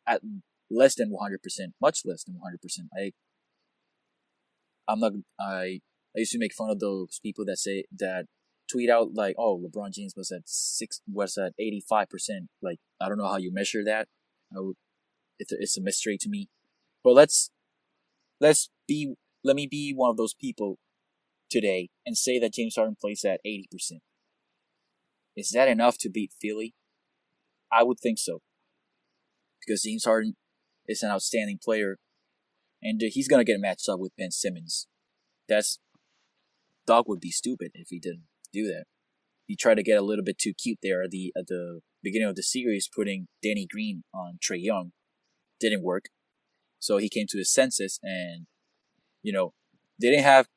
[0.08, 0.22] at
[0.70, 1.38] less than 100%,
[1.82, 2.88] much less than 100%.
[2.98, 3.12] I,
[4.88, 5.82] I'm not, I,
[6.16, 8.26] I used to make fun of those people that say that
[8.70, 12.80] tweet out like, "Oh, LeBron James was at six, was at eighty five percent." Like,
[13.00, 14.08] I don't know how you measure that.
[14.52, 14.76] Would,
[15.40, 16.50] it's a, mystery to me.
[17.04, 17.52] But let's
[18.40, 19.14] let's be
[19.44, 20.78] let me be one of those people
[21.50, 24.02] today and say that James Harden plays at eighty percent.
[25.38, 26.74] Is that enough to beat Philly?
[27.72, 28.40] I would think so,
[29.60, 30.36] because James Harden
[30.88, 31.98] is an outstanding player,
[32.82, 34.88] and uh, he's gonna get matched up with Ben Simmons.
[35.48, 35.80] That's
[36.88, 38.86] Doc would be stupid if he didn't do that.
[39.46, 42.30] He tried to get a little bit too cute there at the at the beginning
[42.30, 44.92] of the series, putting Danny Green on Trae Young.
[45.60, 46.06] Didn't work.
[46.80, 48.46] So he came to his senses and,
[49.24, 49.54] you know,
[50.00, 50.48] they didn't have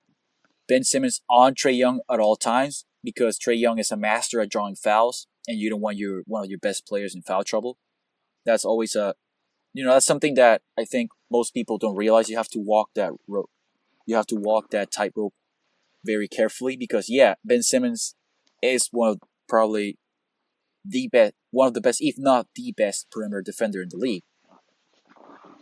[0.68, 4.50] Ben Simmons on Trae Young at all times because Trae Young is a master at
[4.50, 7.78] drawing fouls and you don't want your one of your best players in foul trouble.
[8.44, 9.14] That's always a,
[9.72, 12.28] you know, that's something that I think most people don't realize.
[12.28, 13.50] You have to walk that rope.
[14.06, 15.34] You have to walk that tightrope
[16.04, 18.14] very carefully because yeah, Ben Simmons
[18.62, 19.98] is one of probably
[20.84, 24.22] the best, one of the best, if not the best perimeter defender in the league.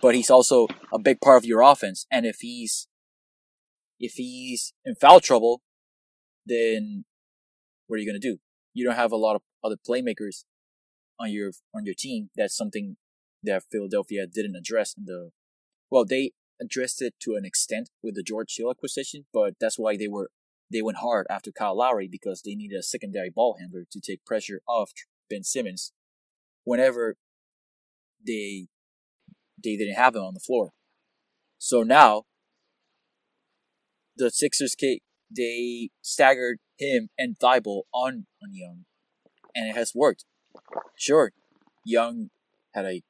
[0.01, 2.87] But he's also a big part of your offense, and if he's
[3.99, 5.61] if he's in foul trouble,
[6.47, 7.05] then
[7.89, 8.39] what are you gonna do?
[8.73, 10.45] You don't have a lot of other playmakers
[11.19, 12.31] on your on your team.
[12.37, 12.97] That's something
[13.43, 15.31] that Philadelphia didn't address in the
[15.91, 19.97] well, they addressed it to an extent with the George Hill acquisition, but that's why
[19.97, 20.31] they were
[20.71, 24.25] they went hard after Kyle Lowry because they needed a secondary ball handler to take
[24.25, 24.93] pressure off
[25.31, 25.93] Ben Simmons
[26.65, 27.17] whenever
[28.25, 28.67] they
[29.63, 30.71] they didn't have him on the floor.
[31.59, 32.25] So now
[34.17, 34.77] the Sixers
[35.31, 38.85] they staggered him and Thybulle on on Young,
[39.55, 40.25] and it has worked.
[40.97, 41.33] Sure,
[41.85, 42.31] Young
[42.75, 43.03] had a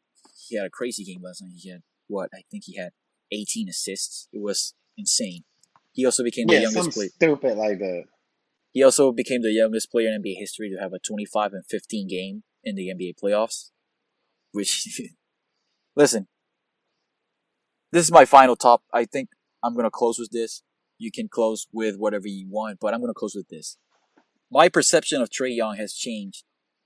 [0.48, 1.52] he had a crazy game last night.
[1.56, 2.92] He had what I think he had
[3.30, 4.28] 18 assists.
[4.32, 5.44] It was insane.
[5.92, 7.08] He also became the youngest player.
[7.08, 8.04] stupid like that.
[8.72, 12.08] He also became the youngest player in NBA history to have a 25 and 15
[12.08, 13.70] game in the NBA playoffs.
[14.52, 15.00] Which,
[15.96, 16.28] listen,
[17.92, 18.82] this is my final top.
[18.92, 19.30] I think
[19.62, 20.62] I'm gonna close with this.
[20.98, 23.78] You can close with whatever you want, but I'm gonna close with this.
[24.50, 26.44] My perception of Trae Young has changed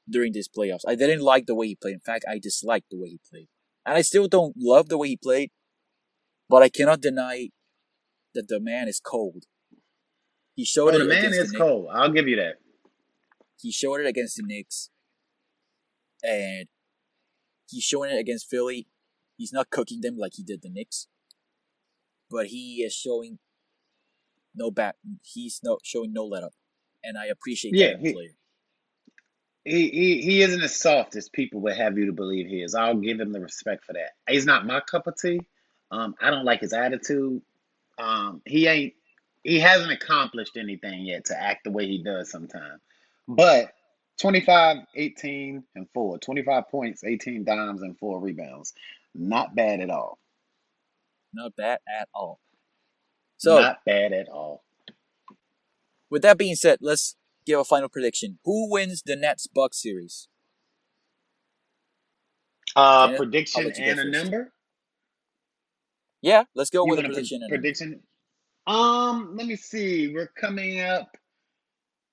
[0.08, 0.82] during these playoffs.
[0.86, 1.94] I didn't like the way he played.
[1.94, 3.48] In fact, I disliked the way he played,
[3.86, 5.50] and I still don't love the way he played.
[6.48, 7.48] But I cannot deny
[8.34, 9.44] that the man is cold.
[10.54, 11.88] He showed Oh, it the man is the cold.
[11.92, 12.56] I'll give you that.
[13.58, 14.90] He showed it against the Knicks,
[16.22, 16.66] and
[17.70, 18.88] he's showing it against Philly.
[19.38, 21.06] He's not cooking them like he did the Knicks,
[22.30, 23.38] but he is showing
[24.54, 24.96] no back.
[25.22, 26.54] He's no showing no let up,
[27.04, 28.36] and I appreciate Yeah, that he- player.
[29.64, 32.74] He, he he isn't as soft as people would have you to believe he is.
[32.74, 34.12] I'll give him the respect for that.
[34.28, 35.46] He's not my cup of tea.
[35.92, 37.42] Um, I don't like his attitude.
[37.98, 38.94] Um, he ain't
[39.44, 42.80] he hasn't accomplished anything yet to act the way he does sometimes.
[43.28, 43.72] But
[44.20, 46.18] 25, 18, and 4.
[46.18, 48.74] 25 points, 18 dimes, and 4 rebounds.
[49.14, 50.18] Not bad at all.
[51.34, 52.40] Not bad at all.
[53.42, 54.62] So, Not bad at all.
[56.10, 58.38] with that being said, let's give a final prediction.
[58.44, 60.28] Who wins the Nets Bucks series?
[62.76, 64.52] Uh, I'll prediction let you go and a number?
[66.22, 67.42] Yeah, let's go You with a a pre- prediction.
[67.42, 68.00] and prediction?
[68.66, 70.12] Um, let me see.
[70.14, 71.16] We're coming up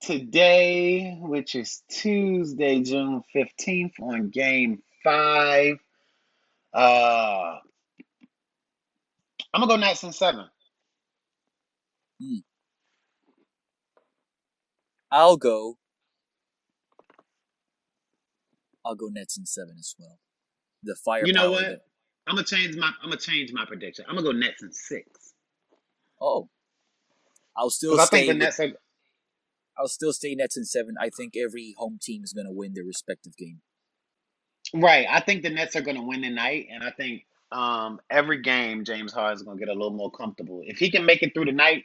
[0.02, 5.76] today, which is Tuesday, June 15th, on game five.
[6.74, 7.56] Uh,
[9.54, 10.46] I'm gonna go Nets in seven.
[15.10, 15.76] I'll go.
[18.84, 20.18] I'll go Nets in seven as well.
[20.82, 21.26] The fire.
[21.26, 21.62] You know what?
[21.62, 21.84] that-
[22.26, 24.04] I'm gonna change my I'm gonna change my prediction.
[24.08, 25.34] I'm gonna go Nets in six.
[26.20, 26.48] oh,
[27.56, 28.16] I'll still Because I stay.
[28.18, 28.72] think the with- Nets are
[29.78, 30.94] I'll still stay Nets in seven.
[31.00, 33.62] I think every home team is gonna win their respective game.
[34.74, 35.06] right.
[35.10, 39.12] I think the Nets are gonna win tonight, and I think um every game James
[39.12, 40.62] Harden's gonna get a little more comfortable.
[40.64, 41.84] If he can make it through the night,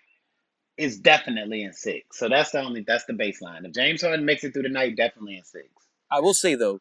[0.77, 2.17] it's definitely in six.
[2.17, 3.65] So that's the only that's the baseline.
[3.65, 5.67] If James Harden makes it through the night, definitely in six.
[6.11, 6.79] I will say though,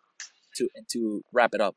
[0.57, 1.77] to to wrap it up,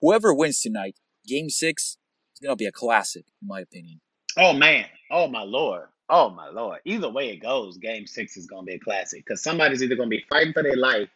[0.00, 0.96] whoever wins tonight,
[1.26, 1.96] Game Six
[2.34, 4.00] is gonna be a classic, in my opinion.
[4.36, 4.86] Oh man.
[5.10, 5.88] Oh my lord.
[6.08, 6.80] Oh my lord.
[6.84, 9.24] Either way it goes, game six is gonna be a classic.
[9.24, 11.08] Because somebody's either gonna be fighting for their life.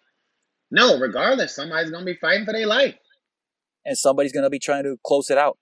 [0.70, 2.94] No, regardless, somebody's gonna be fighting for their life.
[3.84, 5.58] And somebody's gonna be trying to close it out.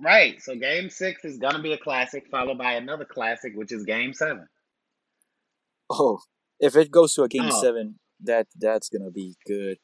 [0.00, 0.40] Right.
[0.42, 4.12] So game six is gonna be a classic, followed by another classic, which is game
[4.12, 4.48] seven.
[5.90, 6.18] Oh,
[6.60, 7.62] if it goes to a Game Oh.
[7.62, 9.78] Seven, that that's gonna be good.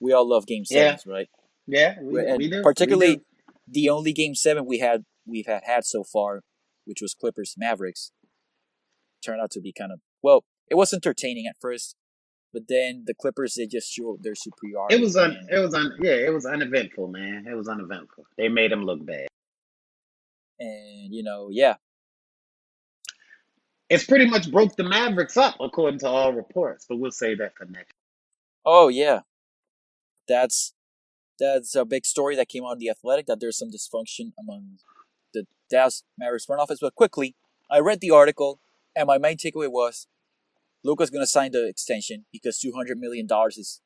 [0.00, 0.96] We all love Game Yeah.
[1.06, 1.28] Right?
[1.66, 2.56] Yeah, we, and we do.
[2.58, 3.24] we particularly do.
[3.68, 6.42] the only Game Seven we had we've had had so far,
[6.84, 8.12] which was Clippers Mavericks,
[9.24, 10.44] turned out to be kind of well.
[10.70, 11.94] It was entertaining at first,
[12.52, 14.94] but then the Clippers they just showed their superiority.
[14.96, 17.46] It was un it was un yeah, it was uneventful, man.
[17.48, 18.24] It was uneventful.
[18.36, 19.28] They made him look bad.
[20.62, 21.76] And you know, yeah,
[23.90, 27.56] It's pretty much broke the Mavericks up, according to all reports, but we'll say that
[27.56, 27.94] for next.
[28.64, 29.20] oh yeah,
[30.28, 30.74] that's
[31.38, 34.78] that's a big story that came out in the Athletic that there's some dysfunction among
[35.34, 36.80] the Dallas Mavericks front office.
[36.80, 37.36] But quickly,
[37.70, 38.60] I read the article,
[38.96, 40.06] and my main takeaway was
[40.84, 43.80] Luka's going to sign the extension because two hundred million dollars is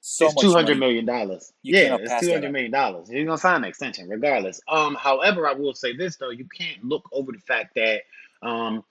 [0.00, 0.78] so it's much two hundred money.
[0.78, 1.52] million dollars.
[1.62, 2.52] Yeah, it's two hundred million two that hundred up.
[2.52, 3.08] million dollars.
[3.08, 4.60] He's gonna sign an extension regardless.
[4.68, 8.02] Um, however, I will say this though, you can't look over the fact that
[8.42, 8.84] um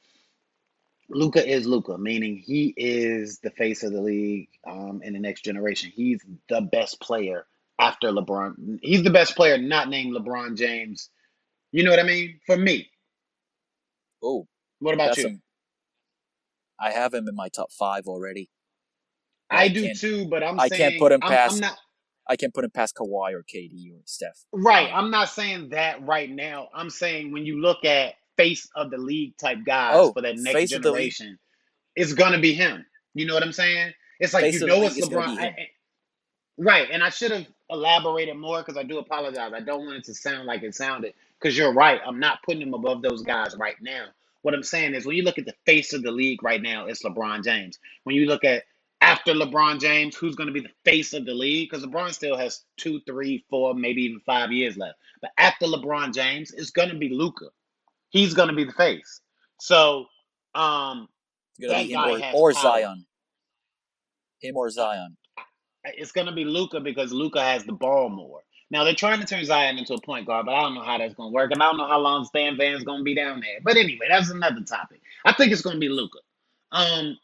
[1.10, 5.43] Luka is Luka, meaning he is the face of the league um in the next
[5.43, 5.91] generation.
[5.93, 7.45] He's the best player
[7.80, 8.80] after LeBron.
[8.82, 11.10] He's the best player not named LeBron James.
[11.72, 12.39] You know what I mean?
[12.45, 12.89] For me.
[14.24, 14.47] Oh,
[14.80, 15.24] What about you?
[15.24, 15.41] some.
[16.80, 18.49] I have him in my top five already.
[19.50, 21.78] But I do too, but I'm I saying can't put him I'm, past- I'm not
[22.28, 24.45] I can put him past Kawhi or KD or Steph.
[24.54, 24.89] Right.
[24.93, 26.70] I'm not saying that right now.
[26.74, 30.38] I'm saying when you look at face of the league type guys Oh, for that
[30.38, 31.14] next face of the league.
[31.14, 31.39] generation,
[31.95, 32.86] it's gonna be him.
[33.16, 33.93] You know what I'm saying?
[34.20, 35.39] It's like Face you know it's LeBron.
[35.39, 35.70] I- I-
[36.58, 36.89] right.
[36.91, 39.52] And I should have elaborated more because I do apologize.
[39.54, 42.02] I don't want it to sound like it sounded because you're right.
[42.06, 44.08] I'm not putting him above those guys right now.
[44.43, 46.86] What I'm saying is when you look at the face of the league right now,
[46.88, 47.80] it's LeBron James.
[48.06, 48.64] When you look at
[49.02, 51.70] after LeBron James, who's going to be the face of the league?
[51.70, 54.97] Because LeBron still has two, three, four, maybe even five years left.
[55.22, 57.47] But after LeBron James, it's going to be Luka.
[58.10, 59.22] He's going to be the face.
[59.60, 60.06] So,
[60.56, 61.08] um,
[61.70, 62.54] That guy or, or.
[62.54, 63.06] Zion.
[64.41, 65.18] Him or Zion.
[65.86, 68.41] it's going to be Luka because Luka has the ball more.
[68.72, 70.97] Now they're trying to turn Zion into a point guard, but I don't know how
[70.97, 73.16] that's going to work, and I don't know how long Stan Van's going to be
[73.16, 73.60] down there.
[73.64, 75.02] But anyway, that's another topic.
[75.26, 76.20] I think it's going to be Luka.
[76.72, 77.18] Um,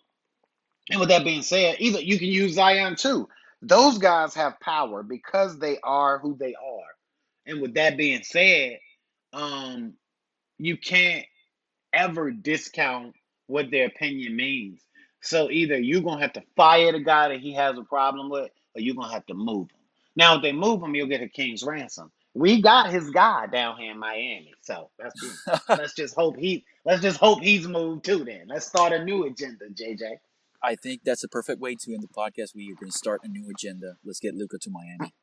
[0.89, 3.27] and with that being said, either you can use Zion too.
[3.61, 6.83] Those guys have power because they are who they are.
[7.47, 8.79] And with that being said,
[9.33, 9.93] um,
[10.57, 11.25] you can't
[11.93, 13.15] ever discount
[13.47, 14.81] what their opinion means.
[15.21, 18.51] So either you're gonna have to fire the guy that he has a problem with,
[18.75, 19.79] or you're gonna have to move him.
[20.15, 22.11] Now, if they move him, you'll get a king's ransom.
[22.33, 25.15] We got his guy down here in Miami, so that's
[25.69, 28.23] let's just hope he let's just hope he's moved too.
[28.23, 30.17] Then let's start a new agenda, JJ.
[30.65, 32.55] I think that's a perfect way to end the podcast.
[32.55, 33.97] We are going to start a new agenda.
[34.03, 35.13] Let's get Luka to Miami.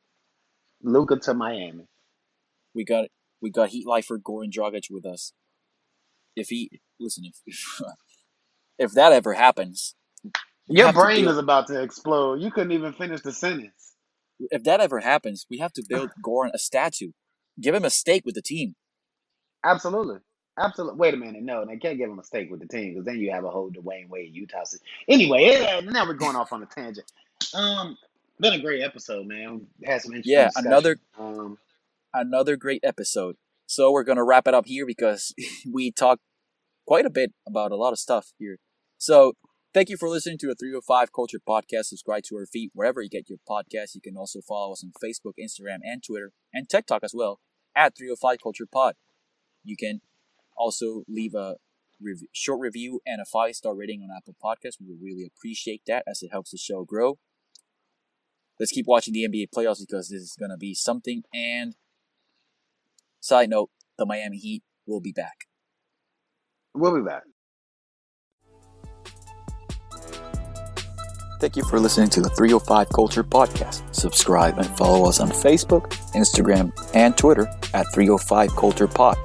[0.81, 1.87] Luka to Miami.
[2.73, 3.09] We got
[3.41, 5.33] we got Heat lifer Goran Dragic with us.
[6.35, 7.81] If he listen, if if,
[8.79, 9.95] if that ever happens,
[10.67, 12.41] Your brain is about to explode.
[12.41, 13.95] You couldn't even finish the sentence.
[14.39, 17.11] if that ever happens, we have to build Goran a statue.
[17.61, 18.75] Give him a stake with the team.
[19.65, 20.19] Absolutely.
[20.57, 20.97] Absolutely.
[20.97, 21.41] Wait a minute.
[21.41, 23.49] No, they can't give him a stake with the team because then you have a
[23.49, 24.63] whole Dwyane Wade Utah.
[25.07, 27.11] Anyway, yeah, now we're going off on a tangent.
[27.55, 27.97] Um,
[28.39, 29.65] been a great episode, man.
[29.83, 30.33] Had some interesting.
[30.33, 30.67] Yeah, discussion.
[30.67, 31.57] another Um,
[32.13, 33.35] another great episode.
[33.65, 35.33] So we're gonna wrap it up here because
[35.71, 36.21] we talked
[36.85, 38.57] quite a bit about a lot of stuff here.
[38.97, 39.33] So
[39.73, 41.85] thank you for listening to the 305 Culture Podcast.
[41.85, 43.95] Subscribe to our feed wherever you get your podcast.
[43.95, 47.39] You can also follow us on Facebook, Instagram, and Twitter, and TikTok as well
[47.75, 48.95] at 305 Culture Pod.
[49.63, 50.01] You can
[50.57, 51.55] also leave a
[52.01, 54.79] rev- short review and a five star rating on Apple Podcasts.
[54.79, 57.17] We would really appreciate that as it helps the show grow.
[58.59, 61.23] Let's keep watching the NBA playoffs because this is gonna be something.
[61.33, 61.75] And
[63.19, 65.45] side note, the Miami Heat will be back.
[66.75, 67.23] we'll be back.
[71.39, 73.93] Thank you for listening to the 305 Culture Podcast.
[73.93, 79.17] Subscribe and follow us on Facebook, Instagram, and Twitter at 305 Culture Pod.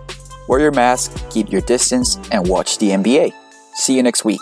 [0.48, 3.32] Wear your mask, keep your distance, and watch the NBA.
[3.74, 4.40] See you next week.